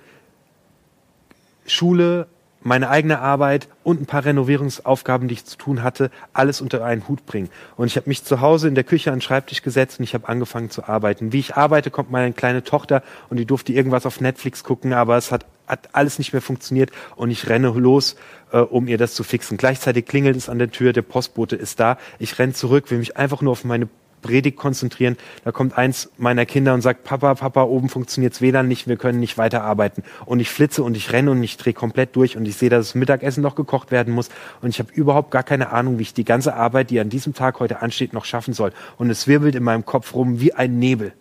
Schule, 1.67 2.29
meine 2.63 2.91
eigene 2.91 3.21
Arbeit 3.21 3.69
und 3.83 4.01
ein 4.01 4.07
paar 4.07 4.25
Renovierungsaufgaben, 4.25 5.29
die 5.29 5.35
ich 5.35 5.45
zu 5.45 5.57
tun 5.57 5.83
hatte, 5.83 6.11
alles 6.33 6.61
unter 6.61 6.85
einen 6.85 7.09
Hut 7.09 7.25
bringen. 7.27 7.49
Und 7.77 7.87
ich 7.87 7.97
habe 7.97 8.09
mich 8.09 8.25
zu 8.25 8.41
Hause 8.41 8.69
in 8.69 8.75
der 8.75 8.85
Küche 8.85 9.11
an 9.11 9.17
den 9.17 9.23
Schreibtisch 9.23 9.63
gesetzt 9.63 9.99
und 9.99 10.05
ich 10.05 10.15
habe 10.15 10.29
angefangen 10.29 10.71
zu 10.71 10.85
arbeiten. 10.85 11.33
Wie 11.33 11.39
ich 11.39 11.57
arbeite, 11.57 11.91
kommt 11.91 12.11
meine 12.11 12.33
kleine 12.33 12.63
Tochter 12.63 13.03
und 13.29 13.39
die 13.39 13.47
durfte 13.47 13.73
irgendwas 13.73 14.07
auf 14.07 14.21
Netflix 14.21 14.63
gucken, 14.63 14.93
aber 14.93 15.17
es 15.17 15.33
hat, 15.33 15.47
hat 15.67 15.89
alles 15.93 16.19
nicht 16.19 16.33
mehr 16.33 16.43
funktioniert 16.43 16.91
und 17.17 17.31
ich 17.31 17.49
renne 17.49 17.69
los, 17.69 18.17
äh, 18.53 18.59
um 18.59 18.89
ihr 18.89 18.99
das 18.99 19.15
zu 19.15 19.25
fixen. 19.25 19.57
Gleichzeitig 19.57 20.07
klingelt 20.07 20.37
es 20.37 20.49
an 20.49 20.59
der 20.59 20.71
Tür, 20.71 20.93
der 20.93 21.03
Postbote 21.03 21.57
ist 21.57 21.81
da. 21.81 21.99
Ich 22.19 22.39
renne 22.39 22.53
zurück, 22.53 22.91
will 22.91 22.99
mich 22.99 23.17
einfach 23.17 23.41
nur 23.41 23.53
auf 23.53 23.65
meine 23.65 23.89
Predigt 24.21 24.57
konzentrieren. 24.57 25.17
Da 25.45 25.53
kommt 25.53 25.77
eins 25.77 26.11
meiner 26.17 26.47
Kinder 26.47 26.75
und 26.75 26.83
sagt, 26.83 27.05
Papa, 27.05 27.35
Papa, 27.35 27.63
oben 27.63 27.89
funktioniert's 27.89 28.41
WLAN 28.41 28.69
nicht, 28.69 28.89
wir 28.89 28.97
können 28.97 29.21
nicht 29.21 29.39
weiterarbeiten. 29.39 30.03
Und 30.27 30.41
ich 30.41 30.51
flitze 30.51 30.83
und 30.83 30.97
ich 30.97 31.13
renne 31.13 31.31
und 31.31 31.43
ich 31.43 31.57
drehe 31.57 31.73
komplett 31.73 32.17
durch 32.17 32.37
und 32.37 32.47
ich 32.47 32.57
sehe, 32.57 32.71
dass 32.71 32.89
das 32.89 32.95
Mittagessen 32.95 33.43
noch 33.43 33.55
gekocht 33.55 33.91
werden 33.91 34.15
muss. 34.15 34.29
Und 34.61 34.71
ich 34.71 34.79
habe 34.79 34.93
überhaupt 34.93 35.31
gar 35.31 35.43
keine 35.43 35.71
Ahnung, 35.71 35.99
wie 35.99 36.03
ich 36.03 36.15
die 36.15 36.25
ganze 36.25 36.55
Arbeit, 36.55 36.91
die 36.91 37.01
an 37.01 37.09
diesem 37.09 37.35
Tag 37.35 37.61
heute 37.61 37.83
ansteht, 37.83 38.13
noch 38.13 38.25
schaffen 38.25 38.55
soll. 38.55 38.73
Und 38.99 39.11
es 39.11 39.27
wirbelt 39.27 39.55
in 39.55 39.63
meinem 39.63 39.85
Kopf 39.85 40.15
rum 40.15 40.41
wie 40.41 40.53
ein 40.55 40.79
Nebel. 40.79 41.13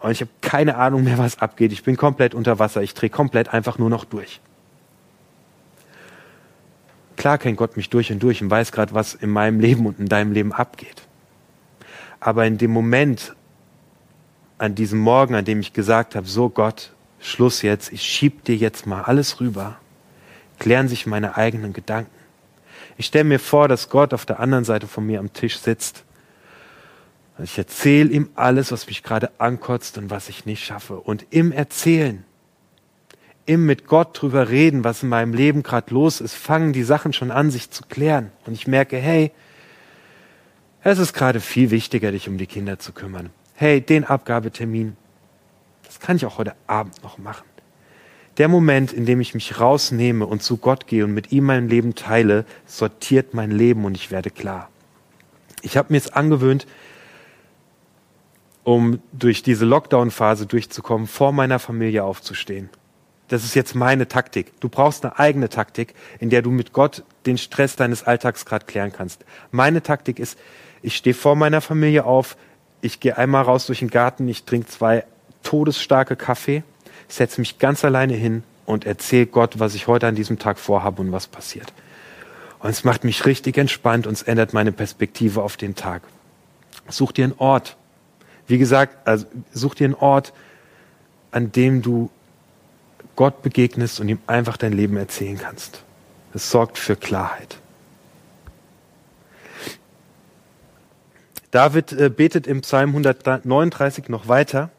Und 0.00 0.10
ich 0.10 0.20
habe 0.20 0.30
keine 0.42 0.76
Ahnung 0.76 1.04
mehr, 1.04 1.16
was 1.16 1.38
abgeht. 1.38 1.72
Ich 1.72 1.82
bin 1.82 1.96
komplett 1.96 2.34
unter 2.34 2.58
Wasser. 2.58 2.82
Ich 2.82 2.92
drehe 2.92 3.08
komplett 3.08 3.54
einfach 3.54 3.78
nur 3.78 3.88
noch 3.88 4.04
durch. 4.04 4.40
Klar 7.16 7.38
kennt 7.38 7.56
Gott 7.56 7.76
mich 7.78 7.88
durch 7.88 8.12
und 8.12 8.22
durch 8.22 8.42
und 8.42 8.50
weiß 8.50 8.70
gerade, 8.70 8.92
was 8.92 9.14
in 9.14 9.30
meinem 9.30 9.60
Leben 9.60 9.86
und 9.86 9.98
in 9.98 10.06
deinem 10.06 10.32
Leben 10.32 10.52
abgeht. 10.52 11.02
Aber 12.24 12.46
in 12.46 12.56
dem 12.56 12.70
Moment, 12.70 13.34
an 14.56 14.74
diesem 14.74 14.98
Morgen, 14.98 15.34
an 15.34 15.44
dem 15.44 15.60
ich 15.60 15.74
gesagt 15.74 16.14
habe, 16.14 16.26
so 16.26 16.48
Gott, 16.48 16.94
Schluss 17.20 17.60
jetzt, 17.60 17.92
ich 17.92 18.00
schieb 18.00 18.44
dir 18.44 18.56
jetzt 18.56 18.86
mal 18.86 19.02
alles 19.02 19.40
rüber, 19.40 19.76
klären 20.58 20.88
sich 20.88 21.04
meine 21.04 21.36
eigenen 21.36 21.74
Gedanken. 21.74 22.10
Ich 22.96 23.04
stelle 23.04 23.24
mir 23.24 23.38
vor, 23.38 23.68
dass 23.68 23.90
Gott 23.90 24.14
auf 24.14 24.24
der 24.24 24.40
anderen 24.40 24.64
Seite 24.64 24.86
von 24.86 25.04
mir 25.04 25.20
am 25.20 25.34
Tisch 25.34 25.58
sitzt. 25.58 26.04
Ich 27.42 27.58
erzähle 27.58 28.08
ihm 28.08 28.30
alles, 28.36 28.72
was 28.72 28.86
mich 28.86 29.02
gerade 29.02 29.30
ankotzt 29.36 29.98
und 29.98 30.08
was 30.08 30.30
ich 30.30 30.46
nicht 30.46 30.64
schaffe. 30.64 31.00
Und 31.00 31.26
im 31.28 31.52
Erzählen, 31.52 32.24
im 33.44 33.66
mit 33.66 33.86
Gott 33.86 34.22
drüber 34.22 34.48
reden, 34.48 34.82
was 34.82 35.02
in 35.02 35.10
meinem 35.10 35.34
Leben 35.34 35.62
gerade 35.62 35.92
los 35.92 36.22
ist, 36.22 36.32
fangen 36.32 36.72
die 36.72 36.84
Sachen 36.84 37.12
schon 37.12 37.30
an, 37.30 37.50
sich 37.50 37.70
zu 37.70 37.82
klären. 37.84 38.30
Und 38.46 38.54
ich 38.54 38.66
merke, 38.66 38.96
hey, 38.96 39.30
es 40.92 40.98
ist 40.98 41.14
gerade 41.14 41.40
viel 41.40 41.70
wichtiger, 41.70 42.12
dich 42.12 42.28
um 42.28 42.38
die 42.38 42.46
Kinder 42.46 42.78
zu 42.78 42.92
kümmern. 42.92 43.30
Hey, 43.54 43.80
den 43.80 44.04
Abgabetermin, 44.04 44.96
das 45.84 45.98
kann 45.98 46.16
ich 46.16 46.26
auch 46.26 46.38
heute 46.38 46.54
Abend 46.66 47.02
noch 47.02 47.18
machen. 47.18 47.44
Der 48.36 48.48
Moment, 48.48 48.92
in 48.92 49.06
dem 49.06 49.20
ich 49.20 49.34
mich 49.34 49.60
rausnehme 49.60 50.26
und 50.26 50.42
zu 50.42 50.56
Gott 50.56 50.86
gehe 50.86 51.04
und 51.04 51.14
mit 51.14 51.30
ihm 51.30 51.44
mein 51.44 51.68
Leben 51.68 51.94
teile, 51.94 52.44
sortiert 52.66 53.32
mein 53.32 53.50
Leben 53.50 53.84
und 53.84 53.96
ich 53.96 54.10
werde 54.10 54.30
klar. 54.30 54.68
Ich 55.62 55.76
habe 55.76 55.92
mir 55.92 55.98
es 55.98 56.12
angewöhnt, 56.12 56.66
um 58.64 59.00
durch 59.12 59.42
diese 59.42 59.64
Lockdown-Phase 59.64 60.46
durchzukommen, 60.46 61.06
vor 61.06 61.32
meiner 61.32 61.58
Familie 61.58 62.02
aufzustehen. 62.04 62.70
Das 63.28 63.44
ist 63.44 63.54
jetzt 63.54 63.74
meine 63.74 64.08
Taktik. 64.08 64.58
Du 64.60 64.68
brauchst 64.68 65.04
eine 65.04 65.18
eigene 65.18 65.48
Taktik, 65.48 65.94
in 66.18 66.28
der 66.28 66.42
du 66.42 66.50
mit 66.50 66.72
Gott 66.72 67.04
den 67.24 67.38
Stress 67.38 67.76
deines 67.76 68.02
Alltags 68.02 68.44
gerade 68.44 68.66
klären 68.66 68.92
kannst. 68.92 69.24
Meine 69.50 69.82
Taktik 69.82 70.18
ist, 70.18 70.38
ich 70.84 70.96
stehe 70.96 71.14
vor 71.14 71.34
meiner 71.34 71.62
Familie 71.62 72.04
auf, 72.04 72.36
ich 72.82 73.00
gehe 73.00 73.16
einmal 73.16 73.42
raus 73.42 73.66
durch 73.66 73.78
den 73.78 73.88
Garten, 73.88 74.28
ich 74.28 74.44
trinke 74.44 74.68
zwei 74.68 75.04
todesstarke 75.42 76.14
Kaffee, 76.14 76.62
setze 77.08 77.40
mich 77.40 77.58
ganz 77.58 77.84
alleine 77.86 78.12
hin 78.12 78.42
und 78.66 78.84
erzähle 78.84 79.26
Gott, 79.26 79.58
was 79.58 79.74
ich 79.74 79.86
heute 79.86 80.06
an 80.06 80.14
diesem 80.14 80.38
Tag 80.38 80.58
vorhabe 80.58 81.00
und 81.00 81.10
was 81.10 81.26
passiert. 81.26 81.72
Und 82.58 82.68
es 82.68 82.84
macht 82.84 83.02
mich 83.02 83.24
richtig 83.24 83.56
entspannt 83.56 84.06
und 84.06 84.12
es 84.12 84.22
ändert 84.22 84.52
meine 84.52 84.72
Perspektive 84.72 85.42
auf 85.42 85.56
den 85.56 85.74
Tag. 85.74 86.02
Such 86.88 87.12
dir 87.12 87.24
einen 87.24 87.34
Ort. 87.38 87.76
Wie 88.46 88.58
gesagt, 88.58 89.08
also 89.08 89.24
such 89.54 89.76
dir 89.76 89.86
einen 89.86 89.94
Ort, 89.94 90.34
an 91.30 91.50
dem 91.50 91.80
du 91.80 92.10
Gott 93.16 93.40
begegnest 93.40 94.00
und 94.00 94.08
ihm 94.10 94.18
einfach 94.26 94.58
dein 94.58 94.74
Leben 94.74 94.98
erzählen 94.98 95.38
kannst. 95.38 95.82
Es 96.34 96.50
sorgt 96.50 96.76
für 96.76 96.94
Klarheit. 96.94 97.56
David 101.54 101.92
äh, 101.92 102.10
betet 102.10 102.48
im 102.48 102.62
Psalm 102.62 102.90
139 102.90 104.08
noch 104.08 104.26
weiter. 104.26 104.70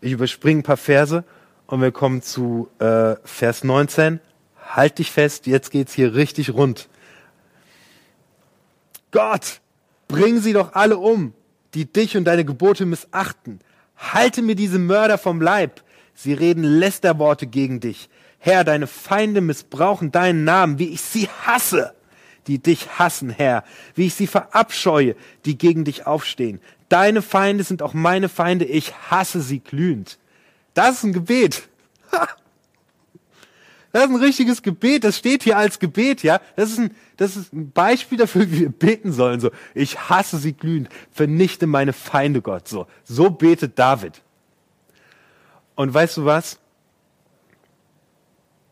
Ich 0.00 0.10
überspringe 0.10 0.60
ein 0.60 0.64
paar 0.64 0.76
Verse 0.76 1.22
und 1.68 1.80
wir 1.80 1.92
kommen 1.92 2.22
zu 2.22 2.68
äh, 2.80 3.14
Vers 3.22 3.62
19. 3.62 4.18
Halt 4.68 4.98
dich 4.98 5.12
fest, 5.12 5.46
jetzt 5.46 5.70
geht's 5.70 5.94
hier 5.94 6.16
richtig 6.16 6.52
rund. 6.52 6.88
Gott, 9.12 9.60
bring 10.08 10.40
sie 10.40 10.52
doch 10.52 10.72
alle 10.72 10.98
um, 10.98 11.34
die 11.74 11.84
dich 11.84 12.16
und 12.16 12.24
deine 12.24 12.44
Gebote 12.44 12.84
missachten. 12.84 13.60
Halte 13.96 14.42
mir 14.42 14.56
diese 14.56 14.80
Mörder 14.80 15.18
vom 15.18 15.40
Leib. 15.40 15.84
Sie 16.14 16.32
reden 16.32 16.64
Lästerworte 16.64 17.46
gegen 17.46 17.78
dich. 17.78 18.10
Herr, 18.40 18.64
deine 18.64 18.88
Feinde 18.88 19.40
missbrauchen 19.40 20.10
deinen 20.10 20.42
Namen, 20.42 20.80
wie 20.80 20.88
ich 20.88 21.00
sie 21.00 21.28
hasse 21.46 21.94
die 22.48 22.58
dich 22.58 22.98
hassen, 22.98 23.30
Herr, 23.30 23.62
wie 23.94 24.06
ich 24.06 24.14
sie 24.14 24.26
verabscheue, 24.26 25.14
die 25.44 25.56
gegen 25.56 25.84
dich 25.84 26.06
aufstehen. 26.06 26.60
Deine 26.88 27.22
Feinde 27.22 27.62
sind 27.62 27.82
auch 27.82 27.94
meine 27.94 28.28
Feinde, 28.28 28.64
ich 28.64 28.94
hasse 29.10 29.40
sie 29.42 29.60
glühend. 29.60 30.18
Das 30.74 30.96
ist 30.96 31.04
ein 31.04 31.12
Gebet. 31.12 31.68
Das 33.92 34.04
ist 34.04 34.10
ein 34.10 34.16
richtiges 34.16 34.62
Gebet, 34.62 35.04
das 35.04 35.16
steht 35.16 35.42
hier 35.42 35.56
als 35.56 35.78
Gebet, 35.78 36.22
ja. 36.22 36.40
Das 36.56 36.70
ist 36.70 36.78
ein, 36.78 36.94
das 37.16 37.36
ist 37.36 37.52
ein 37.52 37.70
Beispiel 37.70 38.18
dafür, 38.18 38.50
wie 38.50 38.60
wir 38.60 38.68
beten 38.68 39.12
sollen, 39.12 39.40
so. 39.40 39.50
Ich 39.74 40.10
hasse 40.10 40.38
sie 40.38 40.52
glühend, 40.52 40.88
vernichte 41.10 41.66
meine 41.66 41.92
Feinde, 41.92 42.42
Gott, 42.42 42.68
so. 42.68 42.86
So 43.04 43.30
betet 43.30 43.78
David. 43.78 44.20
Und 45.74 45.94
weißt 45.94 46.18
du 46.18 46.24
was? 46.24 46.58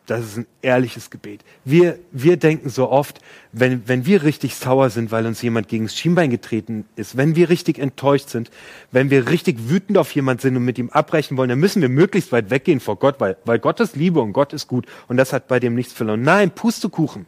Das 0.06 0.25
ist 0.25 0.36
ein 0.36 0.46
ehrliches 0.62 1.10
Gebet. 1.10 1.42
Wir, 1.64 1.98
wir 2.12 2.36
denken 2.36 2.68
so 2.68 2.88
oft, 2.90 3.18
wenn, 3.50 3.88
wenn 3.88 4.06
wir 4.06 4.22
richtig 4.22 4.54
sauer 4.54 4.88
sind, 4.90 5.10
weil 5.10 5.26
uns 5.26 5.42
jemand 5.42 5.66
gegen 5.66 5.86
das 5.86 5.96
Schienbein 5.96 6.30
getreten 6.30 6.84
ist, 6.94 7.16
wenn 7.16 7.34
wir 7.34 7.48
richtig 7.48 7.80
enttäuscht 7.80 8.28
sind, 8.28 8.52
wenn 8.92 9.10
wir 9.10 9.28
richtig 9.28 9.68
wütend 9.68 9.98
auf 9.98 10.12
jemand 10.12 10.40
sind 10.40 10.56
und 10.56 10.64
mit 10.64 10.78
ihm 10.78 10.90
abbrechen 10.90 11.36
wollen, 11.36 11.48
dann 11.48 11.58
müssen 11.58 11.82
wir 11.82 11.88
möglichst 11.88 12.30
weit 12.30 12.50
weggehen 12.50 12.78
vor 12.78 12.96
Gott, 12.96 13.16
weil, 13.18 13.36
weil 13.44 13.58
Gott 13.58 13.80
ist 13.80 13.96
Liebe 13.96 14.20
und 14.20 14.32
Gott 14.32 14.52
ist 14.52 14.68
gut 14.68 14.86
und 15.08 15.16
das 15.16 15.32
hat 15.32 15.48
bei 15.48 15.58
dem 15.58 15.75
nichts 15.75 15.92
verloren. 15.92 16.22
Nein, 16.22 16.52
Pustekuchen. 16.52 17.26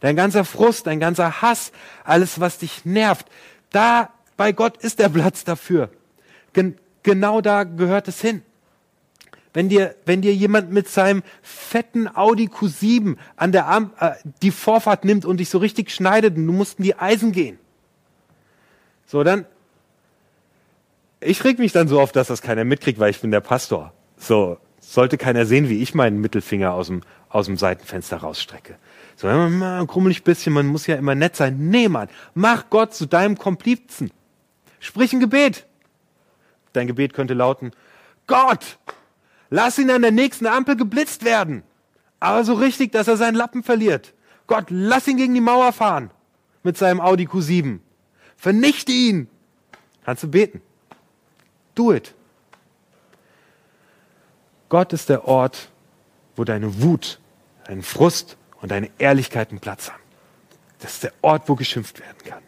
Dein 0.00 0.16
ganzer 0.16 0.46
Frust, 0.46 0.86
dein 0.86 1.00
ganzer 1.00 1.42
Hass, 1.42 1.72
alles, 2.02 2.40
was 2.40 2.58
dich 2.58 2.86
nervt, 2.86 3.26
da 3.70 4.10
bei 4.38 4.52
Gott 4.52 4.78
ist 4.78 5.00
der 5.00 5.10
Platz 5.10 5.44
dafür. 5.44 5.90
Gen 6.54 6.78
genau 7.02 7.42
da 7.42 7.64
gehört 7.64 8.08
es 8.08 8.22
hin. 8.22 8.42
Wenn 9.58 9.68
dir, 9.68 9.96
wenn 10.06 10.22
dir 10.22 10.32
jemand 10.32 10.70
mit 10.70 10.88
seinem 10.88 11.24
fetten 11.42 12.08
Audi 12.14 12.46
Q7 12.46 13.16
an 13.34 13.50
der 13.50 13.66
Arm, 13.66 13.90
äh, 13.98 14.12
die 14.40 14.52
Vorfahrt 14.52 15.04
nimmt 15.04 15.24
und 15.24 15.38
dich 15.38 15.48
so 15.50 15.58
richtig 15.58 15.90
schneidet 15.90 16.36
und 16.36 16.46
du 16.46 16.52
musst 16.52 16.78
in 16.78 16.84
die 16.84 16.96
Eisen 16.96 17.32
gehen. 17.32 17.58
So, 19.04 19.24
dann, 19.24 19.46
ich 21.18 21.42
reg 21.42 21.58
mich 21.58 21.72
dann 21.72 21.88
so 21.88 22.00
auf, 22.00 22.12
dass 22.12 22.28
das 22.28 22.40
keiner 22.40 22.62
mitkriegt, 22.62 23.00
weil 23.00 23.10
ich 23.10 23.20
bin 23.20 23.32
der 23.32 23.40
Pastor. 23.40 23.92
So, 24.16 24.58
sollte 24.78 25.18
keiner 25.18 25.44
sehen, 25.44 25.68
wie 25.68 25.82
ich 25.82 25.92
meinen 25.92 26.20
Mittelfinger 26.20 26.72
aus 26.72 26.86
dem, 26.86 27.00
aus 27.28 27.46
dem 27.46 27.56
Seitenfenster 27.56 28.18
rausstrecke. 28.18 28.76
So, 29.16 29.28
immer 29.28 29.84
krummelig 29.88 30.22
bisschen, 30.22 30.52
man 30.52 30.66
muss 30.66 30.86
ja 30.86 30.94
immer 30.94 31.16
nett 31.16 31.34
sein. 31.34 31.68
Nee, 31.68 31.88
Mann, 31.88 32.06
mach 32.32 32.70
Gott 32.70 32.94
zu 32.94 33.06
deinem 33.06 33.36
Komplizen. 33.36 34.12
Sprich 34.78 35.12
ein 35.12 35.18
Gebet. 35.18 35.66
Dein 36.74 36.86
Gebet 36.86 37.12
könnte 37.12 37.34
lauten, 37.34 37.72
Gott, 38.28 38.78
lass 39.50 39.78
ihn 39.78 39.90
an 39.90 40.02
der 40.02 40.12
nächsten 40.12 40.46
Ampel 40.46 40.76
geblitzt 40.76 41.24
werden. 41.24 41.62
Aber 42.20 42.44
so 42.44 42.54
richtig, 42.54 42.92
dass 42.92 43.08
er 43.08 43.16
seinen 43.16 43.34
Lappen 43.34 43.62
verliert. 43.62 44.14
Gott, 44.46 44.66
lass 44.70 45.06
ihn 45.06 45.16
gegen 45.16 45.34
die 45.34 45.40
Mauer 45.40 45.72
fahren 45.72 46.10
mit 46.62 46.76
seinem 46.76 47.00
Audi 47.00 47.26
Q7. 47.26 47.78
Vernichte 48.36 48.92
ihn. 48.92 49.28
Kannst 50.04 50.22
du 50.22 50.28
beten. 50.28 50.62
Do 51.74 51.92
it. 51.92 52.14
Gott 54.68 54.92
ist 54.92 55.08
der 55.08 55.26
Ort, 55.26 55.70
wo 56.36 56.44
deine 56.44 56.82
Wut, 56.82 57.20
dein 57.64 57.82
Frust 57.82 58.36
und 58.60 58.70
deine 58.70 58.90
Ehrlichkeit 58.98 59.50
einen 59.50 59.60
Platz 59.60 59.90
haben. 59.90 60.02
Das 60.80 60.94
ist 60.94 61.02
der 61.04 61.12
Ort, 61.22 61.48
wo 61.48 61.54
geschimpft 61.54 62.00
werden 62.00 62.18
kann. 62.24 62.42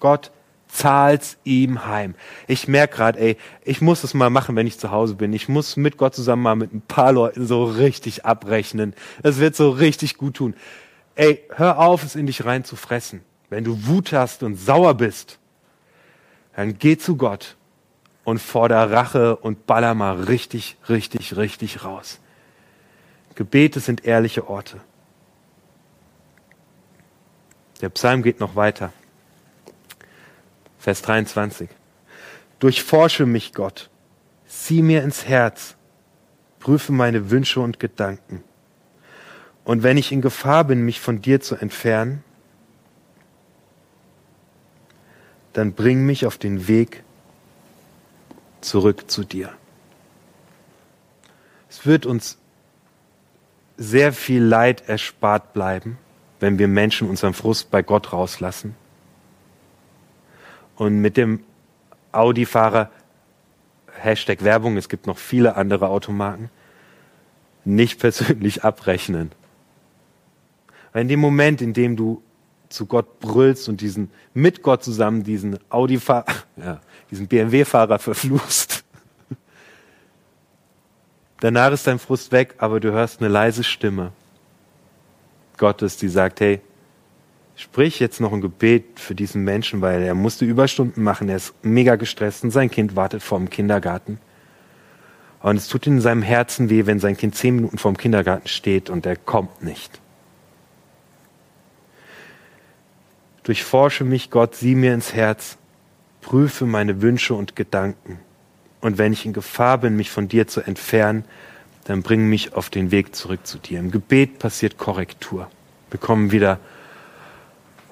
Gott 0.00 0.30
zahlt's 0.76 1.38
ihm 1.44 1.86
heim. 1.86 2.14
Ich 2.46 2.68
merke 2.68 2.96
gerade, 2.96 3.18
ey, 3.18 3.36
ich 3.64 3.80
muss 3.80 4.04
es 4.04 4.14
mal 4.14 4.30
machen, 4.30 4.56
wenn 4.56 4.66
ich 4.66 4.78
zu 4.78 4.90
Hause 4.90 5.14
bin. 5.14 5.32
Ich 5.32 5.48
muss 5.48 5.76
mit 5.76 5.96
Gott 5.96 6.14
zusammen 6.14 6.42
mal 6.42 6.56
mit 6.56 6.72
ein 6.74 6.82
paar 6.82 7.12
Leuten 7.12 7.46
so 7.46 7.64
richtig 7.64 8.24
abrechnen. 8.24 8.94
Das 9.22 9.38
wird 9.38 9.56
so 9.56 9.70
richtig 9.70 10.18
gut 10.18 10.34
tun. 10.34 10.54
Ey, 11.14 11.42
hör 11.54 11.78
auf, 11.78 12.04
es 12.04 12.14
in 12.14 12.26
dich 12.26 12.44
rein 12.44 12.64
zu 12.64 12.76
fressen. 12.76 13.22
Wenn 13.48 13.64
du 13.64 13.86
Wut 13.86 14.12
hast 14.12 14.42
und 14.42 14.56
sauer 14.56 14.94
bist, 14.94 15.38
dann 16.54 16.78
geh 16.78 16.98
zu 16.98 17.16
Gott 17.16 17.56
und 18.24 18.38
forder 18.38 18.90
Rache 18.90 19.36
und 19.36 19.66
baller 19.66 19.94
mal 19.94 20.24
richtig, 20.24 20.76
richtig, 20.88 21.36
richtig 21.36 21.84
raus. 21.84 22.20
Gebete 23.34 23.80
sind 23.80 24.04
ehrliche 24.04 24.48
Orte. 24.48 24.80
Der 27.80 27.88
Psalm 27.90 28.22
geht 28.22 28.40
noch 28.40 28.56
weiter. 28.56 28.92
Vers 30.86 31.02
23. 31.02 31.68
Durchforsche 32.60 33.26
mich, 33.26 33.52
Gott, 33.54 33.90
sieh 34.46 34.82
mir 34.82 35.02
ins 35.02 35.26
Herz, 35.26 35.74
prüfe 36.60 36.92
meine 36.92 37.28
Wünsche 37.28 37.58
und 37.58 37.80
Gedanken. 37.80 38.44
Und 39.64 39.82
wenn 39.82 39.96
ich 39.96 40.12
in 40.12 40.20
Gefahr 40.20 40.62
bin, 40.62 40.84
mich 40.84 41.00
von 41.00 41.20
dir 41.20 41.40
zu 41.40 41.56
entfernen, 41.56 42.22
dann 45.54 45.72
bring 45.72 46.06
mich 46.06 46.24
auf 46.24 46.38
den 46.38 46.68
Weg 46.68 47.02
zurück 48.60 49.10
zu 49.10 49.24
dir. 49.24 49.52
Es 51.68 51.84
wird 51.84 52.06
uns 52.06 52.38
sehr 53.76 54.12
viel 54.12 54.44
Leid 54.44 54.88
erspart 54.88 55.52
bleiben, 55.52 55.98
wenn 56.38 56.60
wir 56.60 56.68
Menschen 56.68 57.10
unseren 57.10 57.34
Frust 57.34 57.72
bei 57.72 57.82
Gott 57.82 58.12
rauslassen 58.12 58.76
und 60.76 61.00
mit 61.00 61.16
dem 61.16 61.40
Audi-Fahrer, 62.12 62.90
Hashtag 63.98 64.44
Werbung, 64.44 64.76
es 64.76 64.88
gibt 64.88 65.06
noch 65.06 65.18
viele 65.18 65.56
andere 65.56 65.88
Automarken, 65.88 66.50
nicht 67.64 67.98
persönlich 68.00 68.64
abrechnen. 68.64 69.32
Weil 70.92 71.02
in 71.02 71.08
dem 71.08 71.20
Moment, 71.20 71.60
in 71.60 71.72
dem 71.72 71.96
du 71.96 72.22
zu 72.68 72.86
Gott 72.86 73.20
brüllst 73.20 73.68
und 73.68 73.80
diesen 73.80 74.10
mit 74.34 74.62
Gott 74.62 74.82
zusammen 74.82 75.22
diesen 75.22 75.58
Audi-Fahrer, 75.70 76.24
ja, 76.56 76.80
diesen 77.10 77.28
BMW-Fahrer 77.28 77.98
verfluchst, 77.98 78.84
danach 81.40 81.72
ist 81.72 81.86
dein 81.86 81.98
Frust 81.98 82.32
weg, 82.32 82.54
aber 82.58 82.80
du 82.80 82.92
hörst 82.92 83.20
eine 83.20 83.28
leise 83.28 83.64
Stimme 83.64 84.12
Gottes, 85.56 85.96
die 85.96 86.08
sagt, 86.08 86.40
hey, 86.40 86.60
sprich 87.56 87.98
jetzt 87.98 88.20
noch 88.20 88.32
ein 88.32 88.42
Gebet 88.42 89.00
für 89.00 89.14
diesen 89.14 89.42
Menschen, 89.42 89.80
weil 89.80 90.02
er 90.02 90.14
musste 90.14 90.44
Überstunden 90.44 91.02
machen, 91.02 91.28
er 91.28 91.36
ist 91.36 91.54
mega 91.62 91.96
gestresst 91.96 92.44
und 92.44 92.50
sein 92.50 92.70
Kind 92.70 92.94
wartet 92.94 93.22
vor 93.22 93.38
dem 93.38 93.50
Kindergarten. 93.50 94.18
Und 95.40 95.56
es 95.56 95.68
tut 95.68 95.86
in 95.86 96.00
seinem 96.00 96.22
Herzen 96.22 96.70
weh, 96.70 96.86
wenn 96.86 97.00
sein 97.00 97.16
Kind 97.16 97.34
zehn 97.34 97.56
Minuten 97.56 97.78
vor 97.78 97.92
dem 97.92 97.96
Kindergarten 97.96 98.48
steht 98.48 98.90
und 98.90 99.06
er 99.06 99.16
kommt 99.16 99.62
nicht. 99.62 100.00
Durchforsche 103.44 104.04
mich, 104.04 104.30
Gott, 104.30 104.56
sieh 104.56 104.74
mir 104.74 104.92
ins 104.92 105.14
Herz, 105.14 105.56
prüfe 106.20 106.66
meine 106.66 107.00
Wünsche 107.00 107.34
und 107.34 107.54
Gedanken. 107.56 108.18
Und 108.80 108.98
wenn 108.98 109.12
ich 109.12 109.24
in 109.24 109.32
Gefahr 109.32 109.78
bin, 109.78 109.96
mich 109.96 110.10
von 110.10 110.28
dir 110.28 110.46
zu 110.48 110.60
entfernen, 110.60 111.24
dann 111.84 112.02
bring 112.02 112.28
mich 112.28 112.54
auf 112.54 112.68
den 112.68 112.90
Weg 112.90 113.14
zurück 113.14 113.46
zu 113.46 113.58
dir. 113.58 113.78
Im 113.78 113.92
Gebet 113.92 114.40
passiert 114.40 114.76
Korrektur. 114.76 115.48
Wir 115.90 116.00
kommen 116.00 116.32
wieder 116.32 116.58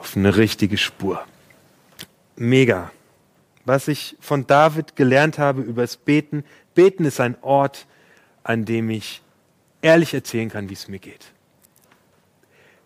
auf 0.04 0.16
eine 0.16 0.36
richtige 0.36 0.76
Spur. 0.76 1.24
Mega. 2.36 2.92
Was 3.64 3.88
ich 3.88 4.16
von 4.20 4.46
David 4.46 4.96
gelernt 4.96 5.38
habe 5.38 5.62
über 5.62 5.80
das 5.80 5.96
Beten, 5.96 6.44
Beten 6.74 7.06
ist 7.06 7.20
ein 7.20 7.36
Ort, 7.40 7.86
an 8.42 8.66
dem 8.66 8.90
ich 8.90 9.22
ehrlich 9.80 10.12
erzählen 10.12 10.50
kann, 10.50 10.68
wie 10.68 10.74
es 10.74 10.88
mir 10.88 10.98
geht. 10.98 11.32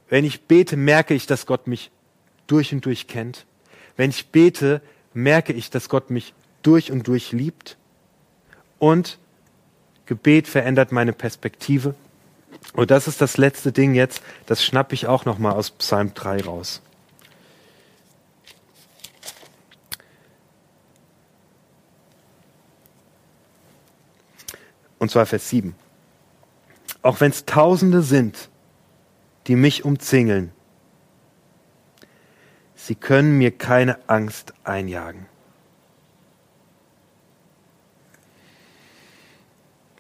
Wenn 0.09 0.25
ich 0.25 0.43
bete, 0.43 0.77
merke 0.77 1.13
ich, 1.13 1.27
dass 1.27 1.45
Gott 1.45 1.67
mich 1.67 1.91
durch 2.47 2.73
und 2.73 2.87
durch 2.87 3.09
kennt. 3.09 3.47
Wenn 3.97 4.11
ich 4.11 4.29
bete, 4.29 4.81
merke 5.13 5.53
ich, 5.53 5.71
dass 5.71 5.89
Gott 5.89 6.11
mich 6.11 6.35
durch 6.63 6.93
und 6.93 7.09
durch 7.09 7.33
liebt. 7.33 7.77
Und 8.79 9.19
Gebet 10.07 10.47
verändert 10.47 10.93
meine 10.93 11.13
Perspektive. 11.13 11.97
Und 12.75 12.93
das 12.93 13.09
ist 13.09 13.21
das 13.21 13.39
letzte 13.39 13.73
Ding 13.73 13.95
jetzt, 13.95 14.23
das 14.47 14.65
schnappe 14.65 14.95
ich 14.95 15.09
auch 15.09 15.25
noch 15.25 15.39
mal 15.39 15.53
aus 15.53 15.73
Psalm 15.73 16.15
3 16.15 16.45
raus. 16.45 16.81
Und 24.99 25.11
zwar 25.11 25.27
Vers 25.27 25.49
7. 25.49 25.75
Auch 27.03 27.21
wenn 27.21 27.31
es 27.31 27.45
Tausende 27.47 28.03
sind, 28.03 28.49
die 29.47 29.57
mich 29.57 29.85
umzingeln, 29.85 30.53
sie 32.75 32.95
können 32.95 33.39
mir 33.39 33.51
keine 33.51 33.99
Angst 34.09 34.53
einjagen. 34.65 35.27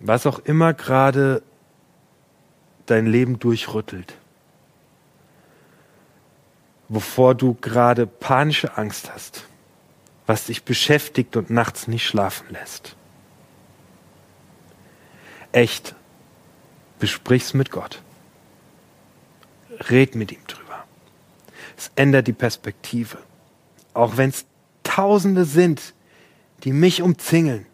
Was 0.00 0.26
auch 0.26 0.38
immer 0.40 0.74
gerade 0.74 1.42
dein 2.86 3.06
Leben 3.06 3.38
durchrüttelt, 3.38 4.14
wovor 6.88 7.34
du 7.34 7.54
gerade 7.54 8.06
panische 8.06 8.76
Angst 8.76 9.12
hast, 9.12 9.44
was 10.26 10.46
dich 10.46 10.62
beschäftigt 10.64 11.36
und 11.36 11.50
nachts 11.50 11.88
nicht 11.88 12.06
schlafen 12.06 12.46
lässt 12.50 12.96
echt, 15.58 15.96
besprich's 17.00 17.52
mit 17.52 17.70
Gott. 17.72 18.00
Red 19.90 20.14
mit 20.14 20.30
ihm 20.30 20.46
drüber. 20.46 20.84
Es 21.76 21.90
ändert 21.96 22.28
die 22.28 22.32
Perspektive. 22.32 23.18
Auch 23.92 24.16
wenn 24.16 24.30
es 24.30 24.46
Tausende 24.84 25.44
sind, 25.44 25.94
die 26.64 26.72
mich 26.72 27.02
umzingeln. 27.02 27.66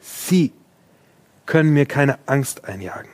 Sie 0.00 0.52
können 1.46 1.72
mir 1.72 1.86
keine 1.86 2.18
Angst 2.26 2.64
einjagen, 2.64 3.10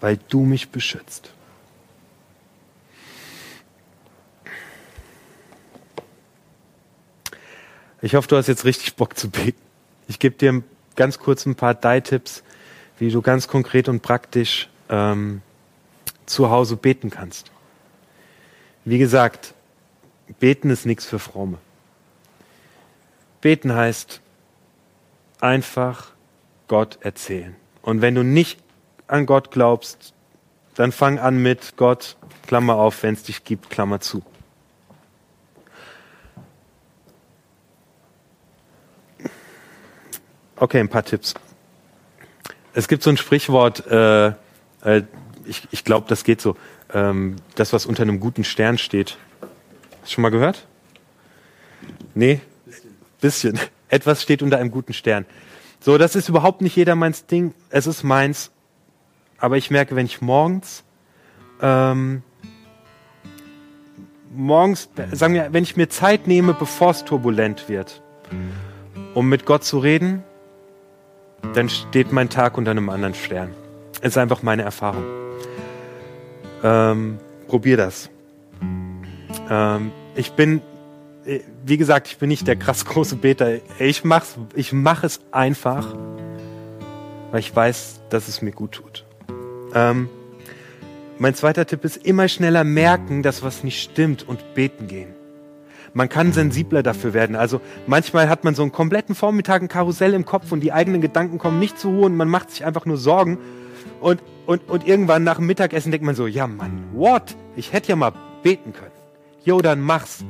weil 0.00 0.18
du 0.28 0.40
mich 0.40 0.70
beschützt. 0.70 1.32
Ich 8.00 8.14
hoffe, 8.14 8.28
du 8.28 8.36
hast 8.36 8.48
jetzt 8.48 8.64
richtig 8.64 8.96
Bock 8.96 9.16
zu 9.16 9.30
beten. 9.30 9.71
Ich 10.08 10.18
gebe 10.18 10.36
dir 10.36 10.62
ganz 10.96 11.18
kurz 11.18 11.46
ein 11.46 11.54
paar 11.54 11.74
Die-Tipps, 11.74 12.42
wie 12.98 13.10
du 13.10 13.22
ganz 13.22 13.48
konkret 13.48 13.88
und 13.88 14.02
praktisch 14.02 14.68
ähm, 14.88 15.42
zu 16.26 16.50
Hause 16.50 16.76
beten 16.76 17.10
kannst. 17.10 17.50
Wie 18.84 18.98
gesagt, 18.98 19.54
beten 20.38 20.70
ist 20.70 20.86
nichts 20.86 21.06
für 21.06 21.18
Fromme. 21.18 21.58
Beten 23.40 23.74
heißt 23.74 24.20
einfach 25.40 26.12
Gott 26.68 26.98
erzählen. 27.00 27.56
Und 27.82 28.00
wenn 28.00 28.14
du 28.14 28.22
nicht 28.22 28.60
an 29.08 29.26
Gott 29.26 29.50
glaubst, 29.50 30.14
dann 30.74 30.92
fang 30.92 31.18
an 31.18 31.42
mit 31.42 31.76
Gott, 31.76 32.16
Klammer 32.46 32.76
auf, 32.76 33.02
wenn 33.02 33.14
es 33.14 33.24
dich 33.24 33.44
gibt, 33.44 33.68
Klammer 33.68 34.00
zu. 34.00 34.22
Okay, 40.62 40.78
ein 40.78 40.88
paar 40.88 41.04
Tipps. 41.04 41.34
Es 42.72 42.86
gibt 42.86 43.02
so 43.02 43.10
ein 43.10 43.16
Sprichwort, 43.16 43.84
äh, 43.88 44.28
äh, 44.28 45.02
ich, 45.44 45.66
ich 45.72 45.82
glaube, 45.82 46.06
das 46.08 46.22
geht 46.22 46.40
so, 46.40 46.56
ähm, 46.94 47.34
das, 47.56 47.72
was 47.72 47.84
unter 47.84 48.04
einem 48.04 48.20
guten 48.20 48.44
Stern 48.44 48.78
steht. 48.78 49.18
Hast 49.40 50.10
du 50.10 50.14
schon 50.14 50.22
mal 50.22 50.30
gehört? 50.30 50.68
Nee? 52.14 52.42
Bisschen. 53.20 53.58
Etwas 53.88 54.22
steht 54.22 54.40
unter 54.40 54.58
einem 54.58 54.70
guten 54.70 54.92
Stern. 54.92 55.26
So, 55.80 55.98
das 55.98 56.14
ist 56.14 56.28
überhaupt 56.28 56.60
nicht 56.60 56.76
jedermanns 56.76 57.26
Ding. 57.26 57.54
Es 57.70 57.88
ist 57.88 58.04
meins. 58.04 58.52
Aber 59.38 59.56
ich 59.56 59.68
merke, 59.68 59.96
wenn 59.96 60.06
ich 60.06 60.20
morgens, 60.20 60.84
ähm, 61.60 62.22
morgens, 64.32 64.88
sagen 65.10 65.34
wir, 65.34 65.52
wenn 65.52 65.64
ich 65.64 65.76
mir 65.76 65.88
Zeit 65.88 66.28
nehme, 66.28 66.54
bevor 66.54 66.92
es 66.92 67.04
turbulent 67.04 67.68
wird, 67.68 68.00
um 69.14 69.28
mit 69.28 69.44
Gott 69.44 69.64
zu 69.64 69.80
reden, 69.80 70.22
dann 71.54 71.68
steht 71.68 72.12
mein 72.12 72.28
Tag 72.28 72.56
unter 72.56 72.70
einem 72.70 72.88
anderen 72.88 73.14
Stern. 73.14 73.54
Ist 74.00 74.18
einfach 74.18 74.42
meine 74.42 74.62
Erfahrung. 74.62 75.04
Ähm, 76.62 77.18
probier 77.48 77.76
das. 77.76 78.10
Ähm, 79.50 79.92
ich 80.14 80.32
bin, 80.32 80.60
äh, 81.24 81.40
wie 81.64 81.76
gesagt, 81.76 82.08
ich 82.08 82.18
bin 82.18 82.28
nicht 82.28 82.46
der 82.46 82.56
krass 82.56 82.84
große 82.84 83.16
Beter. 83.16 83.58
Ich 83.78 84.04
mach's, 84.04 84.36
ich 84.54 84.72
mache 84.72 85.06
es 85.06 85.20
einfach, 85.30 85.94
weil 87.30 87.40
ich 87.40 87.54
weiß, 87.54 88.00
dass 88.10 88.28
es 88.28 88.42
mir 88.42 88.52
gut 88.52 88.72
tut. 88.72 89.04
Ähm, 89.74 90.08
mein 91.18 91.34
zweiter 91.34 91.66
Tipp 91.66 91.84
ist 91.84 91.98
immer 91.98 92.28
schneller 92.28 92.64
merken, 92.64 93.22
dass 93.22 93.42
was 93.42 93.62
nicht 93.62 93.82
stimmt 93.82 94.26
und 94.26 94.54
beten 94.54 94.88
gehen. 94.88 95.14
Man 95.94 96.08
kann 96.08 96.32
sensibler 96.32 96.82
dafür 96.82 97.12
werden. 97.12 97.36
Also 97.36 97.60
manchmal 97.86 98.28
hat 98.28 98.44
man 98.44 98.54
so 98.54 98.62
einen 98.62 98.72
kompletten 98.72 99.14
Vormittag 99.14 99.62
ein 99.62 99.68
Karussell 99.68 100.14
im 100.14 100.24
Kopf 100.24 100.50
und 100.52 100.60
die 100.60 100.72
eigenen 100.72 101.00
Gedanken 101.00 101.38
kommen 101.38 101.58
nicht 101.58 101.78
zu 101.78 101.90
Ruhe 101.90 102.06
und 102.06 102.16
man 102.16 102.28
macht 102.28 102.50
sich 102.50 102.64
einfach 102.64 102.86
nur 102.86 102.96
Sorgen. 102.96 103.38
Und, 104.00 104.22
und, 104.46 104.68
und 104.68 104.86
irgendwann 104.86 105.22
nach 105.22 105.36
dem 105.36 105.46
Mittagessen 105.46 105.90
denkt 105.92 106.04
man 106.04 106.14
so, 106.14 106.26
ja 106.26 106.46
Mann, 106.46 106.84
what? 106.94 107.36
Ich 107.56 107.72
hätte 107.72 107.90
ja 107.90 107.96
mal 107.96 108.12
beten 108.42 108.72
können. 108.72 108.90
Jo, 109.44 109.60
dann 109.60 109.80
mach's. 109.80 110.24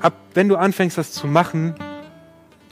Ab, 0.00 0.14
wenn 0.34 0.48
du 0.48 0.56
anfängst, 0.56 0.98
das 0.98 1.12
zu 1.12 1.26
machen, 1.26 1.74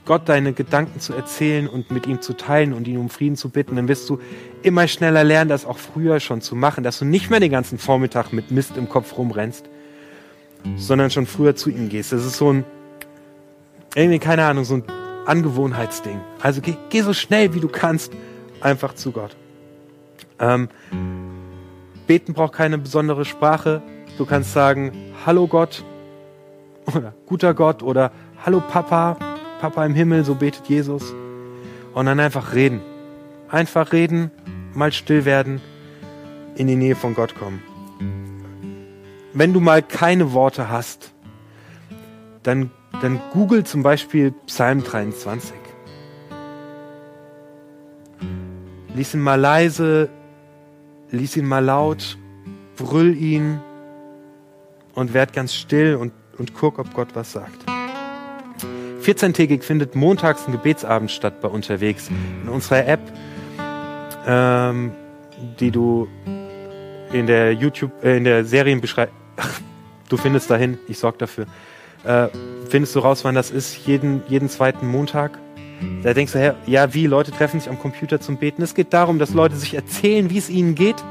Gott 0.04 0.28
deine 0.28 0.54
Gedanken 0.54 1.00
zu 1.00 1.12
erzählen 1.12 1.68
und 1.68 1.90
mit 1.90 2.06
ihm 2.06 2.22
zu 2.22 2.34
teilen 2.34 2.72
und 2.72 2.88
ihn 2.88 2.96
um 2.96 3.10
Frieden 3.10 3.36
zu 3.36 3.50
bitten, 3.50 3.76
dann 3.76 3.88
wirst 3.88 4.08
du 4.08 4.18
immer 4.62 4.88
schneller 4.88 5.22
lernen, 5.22 5.50
das 5.50 5.66
auch 5.66 5.76
früher 5.76 6.18
schon 6.20 6.40
zu 6.40 6.56
machen, 6.56 6.82
dass 6.82 6.98
du 6.98 7.04
nicht 7.04 7.28
mehr 7.28 7.40
den 7.40 7.50
ganzen 7.50 7.78
Vormittag 7.78 8.32
mit 8.32 8.50
Mist 8.50 8.78
im 8.78 8.88
Kopf 8.88 9.18
rumrennst, 9.18 9.68
sondern 10.76 11.10
schon 11.10 11.26
früher 11.26 11.56
zu 11.56 11.70
ihm 11.70 11.88
gehst. 11.88 12.12
Das 12.12 12.24
ist 12.24 12.36
so 12.36 12.52
ein, 12.52 12.64
irgendwie, 13.94 14.18
keine 14.18 14.44
Ahnung, 14.44 14.64
so 14.64 14.74
ein 14.74 14.84
Angewohnheitsding. 15.26 16.20
Also 16.40 16.60
geh, 16.60 16.74
geh 16.90 17.02
so 17.02 17.12
schnell 17.12 17.54
wie 17.54 17.60
du 17.60 17.68
kannst 17.68 18.12
einfach 18.60 18.94
zu 18.94 19.12
Gott. 19.12 19.36
Ähm, 20.38 20.68
beten 22.06 22.32
braucht 22.32 22.54
keine 22.54 22.78
besondere 22.78 23.24
Sprache. 23.24 23.82
Du 24.16 24.24
kannst 24.24 24.52
sagen, 24.52 24.92
hallo 25.26 25.46
Gott 25.46 25.84
oder 26.94 27.12
guter 27.26 27.54
Gott 27.54 27.82
oder 27.82 28.12
hallo 28.44 28.60
Papa, 28.60 29.16
Papa 29.60 29.84
im 29.84 29.94
Himmel, 29.94 30.24
so 30.24 30.34
betet 30.34 30.66
Jesus. 30.68 31.14
Und 31.94 32.06
dann 32.06 32.20
einfach 32.20 32.54
reden. 32.54 32.80
Einfach 33.50 33.92
reden, 33.92 34.30
mal 34.74 34.92
still 34.92 35.24
werden, 35.24 35.60
in 36.56 36.66
die 36.66 36.76
Nähe 36.76 36.94
von 36.94 37.14
Gott 37.14 37.34
kommen. 37.34 37.62
Wenn 39.38 39.52
du 39.52 39.60
mal 39.60 39.82
keine 39.82 40.32
Worte 40.32 40.68
hast, 40.68 41.12
dann, 42.42 42.72
dann 43.02 43.20
google 43.32 43.62
zum 43.62 43.84
Beispiel 43.84 44.32
Psalm 44.46 44.82
23. 44.82 45.54
Lies 48.96 49.14
ihn 49.14 49.20
mal 49.20 49.36
leise, 49.36 50.08
lies 51.12 51.36
ihn 51.36 51.46
mal 51.46 51.64
laut, 51.64 52.18
brüll 52.74 53.16
ihn, 53.16 53.60
und 54.94 55.14
werd 55.14 55.32
ganz 55.32 55.54
still 55.54 55.94
und, 55.94 56.12
und 56.36 56.54
guck, 56.54 56.80
ob 56.80 56.92
Gott 56.92 57.10
was 57.14 57.30
sagt. 57.30 57.64
14-tägig 59.02 59.62
findet 59.62 59.94
montags 59.94 60.48
ein 60.48 60.52
Gebetsabend 60.52 61.12
statt 61.12 61.40
bei 61.40 61.46
unterwegs. 61.46 62.10
In 62.42 62.48
unserer 62.48 62.88
App, 62.88 63.12
ähm, 64.26 64.90
die 65.60 65.70
du 65.70 66.08
in 67.12 67.28
der 67.28 67.52
YouTube, 67.52 67.92
äh, 68.02 68.16
in 68.16 68.24
der 68.24 68.44
Serienbeschreibung, 68.44 69.17
du 70.08 70.16
findest 70.16 70.50
dahin, 70.50 70.78
ich 70.88 70.98
sorge 70.98 71.18
dafür, 71.18 71.46
äh, 72.04 72.28
findest 72.68 72.94
du 72.94 73.00
raus, 73.00 73.24
wann 73.24 73.34
das 73.34 73.50
ist, 73.50 73.86
jeden, 73.86 74.22
jeden 74.28 74.48
zweiten 74.48 74.86
Montag. 74.86 75.38
Da 76.02 76.12
denkst 76.12 76.32
du, 76.32 76.56
ja, 76.66 76.94
wie, 76.94 77.06
Leute 77.06 77.30
treffen 77.30 77.60
sich 77.60 77.68
am 77.68 77.78
Computer 77.78 78.20
zum 78.20 78.36
Beten. 78.36 78.62
Es 78.62 78.74
geht 78.74 78.92
darum, 78.92 79.18
dass 79.18 79.32
Leute 79.32 79.54
sich 79.56 79.74
erzählen, 79.74 80.28
wie 80.28 80.38
es 80.38 80.50
ihnen 80.50 80.74
geht. 80.74 81.02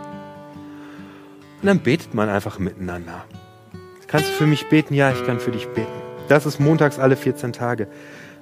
Und 1.62 1.68
dann 1.68 1.80
betet 1.80 2.14
man 2.14 2.28
einfach 2.28 2.60
miteinander. 2.60 3.24
Kannst 4.08 4.30
du 4.30 4.34
für 4.34 4.46
mich 4.46 4.68
beten? 4.68 4.94
Ja, 4.94 5.12
ich 5.12 5.26
kann 5.26 5.40
für 5.40 5.52
dich 5.52 5.68
beten. 5.70 5.92
Das 6.28 6.46
ist 6.46 6.60
montags 6.60 7.00
alle 7.00 7.16
14 7.16 7.54
Tage. 7.54 7.88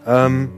Ähm, 0.05 0.49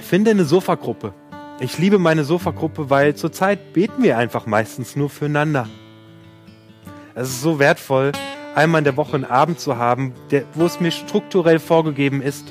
finde 0.00 0.32
eine 0.32 0.44
Sofagruppe. 0.44 1.14
Ich 1.60 1.78
liebe 1.78 1.98
meine 1.98 2.24
Sofagruppe, 2.24 2.90
weil 2.90 3.14
zurzeit 3.14 3.72
beten 3.72 4.02
wir 4.02 4.18
einfach 4.18 4.46
meistens 4.46 4.94
nur 4.94 5.10
füreinander. 5.10 5.68
Es 7.14 7.28
ist 7.28 7.42
so 7.42 7.58
wertvoll, 7.58 8.12
einmal 8.58 8.80
in 8.80 8.84
der 8.84 8.96
Woche 8.96 9.14
einen 9.14 9.24
Abend 9.24 9.60
zu 9.60 9.76
haben, 9.76 10.12
der, 10.32 10.42
wo 10.54 10.66
es 10.66 10.80
mir 10.80 10.90
strukturell 10.90 11.60
vorgegeben 11.60 12.20
ist, 12.20 12.48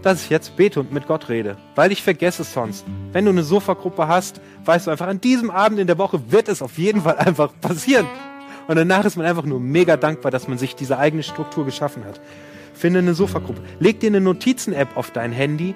dass 0.00 0.22
ich 0.22 0.30
jetzt 0.30 0.56
bete 0.56 0.78
und 0.78 0.92
mit 0.92 1.08
Gott 1.08 1.28
rede. 1.28 1.56
Weil 1.74 1.90
ich 1.90 2.04
vergesse 2.04 2.42
es 2.42 2.52
sonst. 2.52 2.86
Wenn 3.12 3.24
du 3.24 3.32
eine 3.32 3.42
Sofagruppe 3.42 4.06
hast, 4.06 4.40
weißt 4.64 4.86
du 4.86 4.92
einfach, 4.92 5.08
an 5.08 5.20
diesem 5.20 5.50
Abend 5.50 5.80
in 5.80 5.88
der 5.88 5.98
Woche 5.98 6.30
wird 6.30 6.48
es 6.48 6.62
auf 6.62 6.78
jeden 6.78 7.02
Fall 7.02 7.18
einfach 7.18 7.52
passieren. 7.60 8.06
Und 8.68 8.76
danach 8.76 9.04
ist 9.04 9.16
man 9.16 9.26
einfach 9.26 9.44
nur 9.44 9.58
mega 9.58 9.96
dankbar, 9.96 10.30
dass 10.30 10.46
man 10.46 10.56
sich 10.56 10.76
diese 10.76 10.98
eigene 10.98 11.24
Struktur 11.24 11.64
geschaffen 11.64 12.04
hat. 12.04 12.20
Finde 12.72 13.00
eine 13.00 13.14
Sofagruppe. 13.14 13.60
Leg 13.80 13.98
dir 13.98 14.06
eine 14.06 14.20
Notizen-App 14.20 14.96
auf 14.96 15.10
dein 15.10 15.32
Handy, 15.32 15.74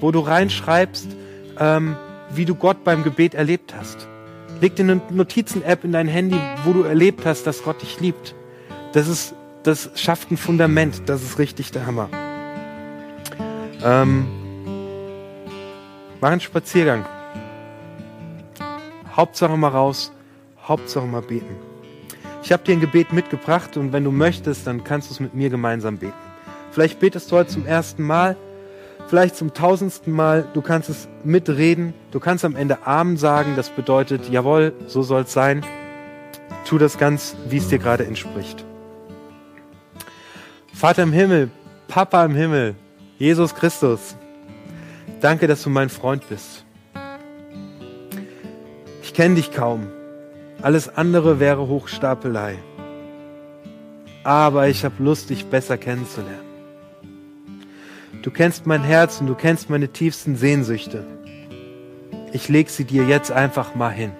wo 0.00 0.10
du 0.10 0.18
reinschreibst, 0.18 1.06
ähm, 1.60 1.96
wie 2.34 2.44
du 2.44 2.56
Gott 2.56 2.82
beim 2.82 3.04
Gebet 3.04 3.34
erlebt 3.34 3.72
hast. 3.78 4.08
Leg 4.60 4.74
dir 4.74 4.82
eine 4.82 5.00
Notizen-App 5.10 5.84
in 5.84 5.92
dein 5.92 6.08
Handy, 6.08 6.38
wo 6.64 6.72
du 6.72 6.82
erlebt 6.82 7.24
hast, 7.24 7.46
dass 7.46 7.62
Gott 7.62 7.82
dich 7.82 8.00
liebt. 8.00 8.34
Das 8.92 9.08
ist, 9.08 9.34
das 9.62 9.90
schafft 9.94 10.30
ein 10.30 10.36
Fundament. 10.36 11.02
Das 11.06 11.22
ist 11.22 11.38
richtig 11.38 11.70
der 11.70 11.86
Hammer. 11.86 12.08
Ähm, 13.82 14.26
mach 16.20 16.30
einen 16.30 16.40
Spaziergang. 16.40 17.04
Hauptsache 19.16 19.56
mal 19.56 19.68
raus. 19.68 20.12
Hauptsache 20.62 21.06
mal 21.06 21.22
beten. 21.22 21.56
Ich 22.42 22.52
habe 22.52 22.64
dir 22.64 22.72
ein 22.72 22.80
Gebet 22.80 23.12
mitgebracht 23.12 23.76
und 23.76 23.92
wenn 23.92 24.04
du 24.04 24.10
möchtest, 24.10 24.66
dann 24.66 24.84
kannst 24.84 25.10
du 25.10 25.14
es 25.14 25.20
mit 25.20 25.34
mir 25.34 25.48
gemeinsam 25.48 25.98
beten. 25.98 26.12
Vielleicht 26.70 27.00
betest 27.00 27.30
du 27.30 27.36
heute 27.36 27.50
zum 27.50 27.66
ersten 27.66 28.02
Mal, 28.02 28.36
vielleicht 29.08 29.36
zum 29.36 29.54
tausendsten 29.54 30.12
Mal. 30.12 30.48
Du 30.54 30.62
kannst 30.62 30.88
es 30.88 31.08
mitreden. 31.24 31.94
Du 32.10 32.20
kannst 32.20 32.44
am 32.44 32.56
Ende 32.56 32.86
Amen 32.86 33.16
sagen. 33.16 33.54
Das 33.56 33.70
bedeutet, 33.70 34.28
jawohl, 34.28 34.72
so 34.86 35.02
soll 35.02 35.22
es 35.22 35.32
sein. 35.32 35.64
Tu 36.64 36.78
das 36.78 36.98
ganz, 36.98 37.36
wie 37.48 37.58
es 37.58 37.68
dir 37.68 37.78
gerade 37.78 38.06
entspricht. 38.06 38.64
Vater 40.82 41.04
im 41.04 41.12
Himmel, 41.12 41.48
Papa 41.86 42.24
im 42.24 42.34
Himmel, 42.34 42.74
Jesus 43.16 43.54
Christus, 43.54 44.16
danke, 45.20 45.46
dass 45.46 45.62
du 45.62 45.70
mein 45.70 45.88
Freund 45.88 46.28
bist. 46.28 46.64
Ich 49.00 49.14
kenne 49.14 49.36
dich 49.36 49.52
kaum. 49.52 49.86
Alles 50.60 50.88
andere 50.88 51.38
wäre 51.38 51.68
Hochstapelei. 51.68 52.58
Aber 54.24 54.66
ich 54.66 54.84
habe 54.84 55.00
Lust, 55.00 55.30
dich 55.30 55.46
besser 55.46 55.78
kennenzulernen. 55.78 56.50
Du 58.22 58.32
kennst 58.32 58.66
mein 58.66 58.82
Herz 58.82 59.20
und 59.20 59.28
du 59.28 59.36
kennst 59.36 59.70
meine 59.70 59.86
tiefsten 59.86 60.34
Sehnsüchte. 60.34 61.04
Ich 62.32 62.48
leg 62.48 62.68
sie 62.70 62.86
dir 62.86 63.04
jetzt 63.04 63.30
einfach 63.30 63.76
mal 63.76 63.92
hin. 63.92 64.10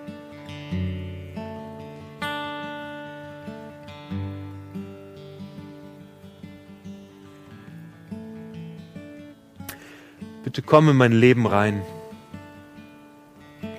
Bitte 10.52 10.62
komm 10.62 10.90
in 10.90 10.96
mein 10.96 11.12
Leben 11.12 11.46
rein. 11.46 11.82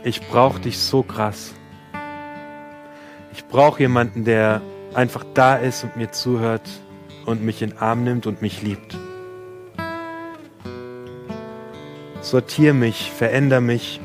Ich 0.03 0.21
brauche 0.27 0.59
dich 0.59 0.79
so 0.79 1.03
krass 1.03 1.53
brauche 3.53 3.81
jemanden, 3.81 4.25
der 4.25 4.63
einfach 4.95 5.23
da 5.35 5.55
ist 5.55 5.83
und 5.83 5.95
mir 5.95 6.11
zuhört 6.11 6.67
und 7.27 7.43
mich 7.43 7.61
in 7.61 7.69
den 7.69 7.77
Arm 7.77 8.03
nimmt 8.03 8.25
und 8.25 8.41
mich 8.41 8.63
liebt. 8.63 8.97
Sortier 12.21 12.73
mich, 12.73 13.11
veränder 13.11 13.61
mich. 13.61 14.01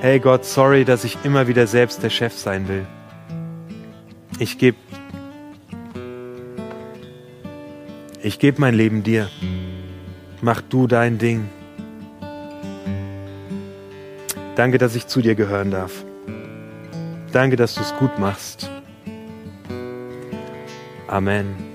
Hey 0.00 0.18
Gott, 0.18 0.46
sorry, 0.46 0.86
dass 0.86 1.04
ich 1.04 1.18
immer 1.24 1.46
wieder 1.46 1.66
selbst 1.66 2.02
der 2.02 2.10
Chef 2.10 2.32
sein 2.32 2.66
will. 2.68 2.86
Ich 4.38 4.56
gebe 4.56 4.78
ich 8.28 8.38
geb 8.38 8.58
mein 8.58 8.74
Leben 8.74 9.02
dir. 9.02 9.30
Mach 10.42 10.60
du 10.60 10.86
dein 10.86 11.16
Ding. 11.16 11.48
Danke, 14.54 14.76
dass 14.76 14.94
ich 14.94 15.06
zu 15.06 15.22
dir 15.22 15.34
gehören 15.34 15.70
darf. 15.70 16.04
Danke, 17.32 17.56
dass 17.56 17.74
du 17.74 17.80
es 17.80 17.94
gut 17.96 18.18
machst. 18.18 18.70
Amen. 21.06 21.67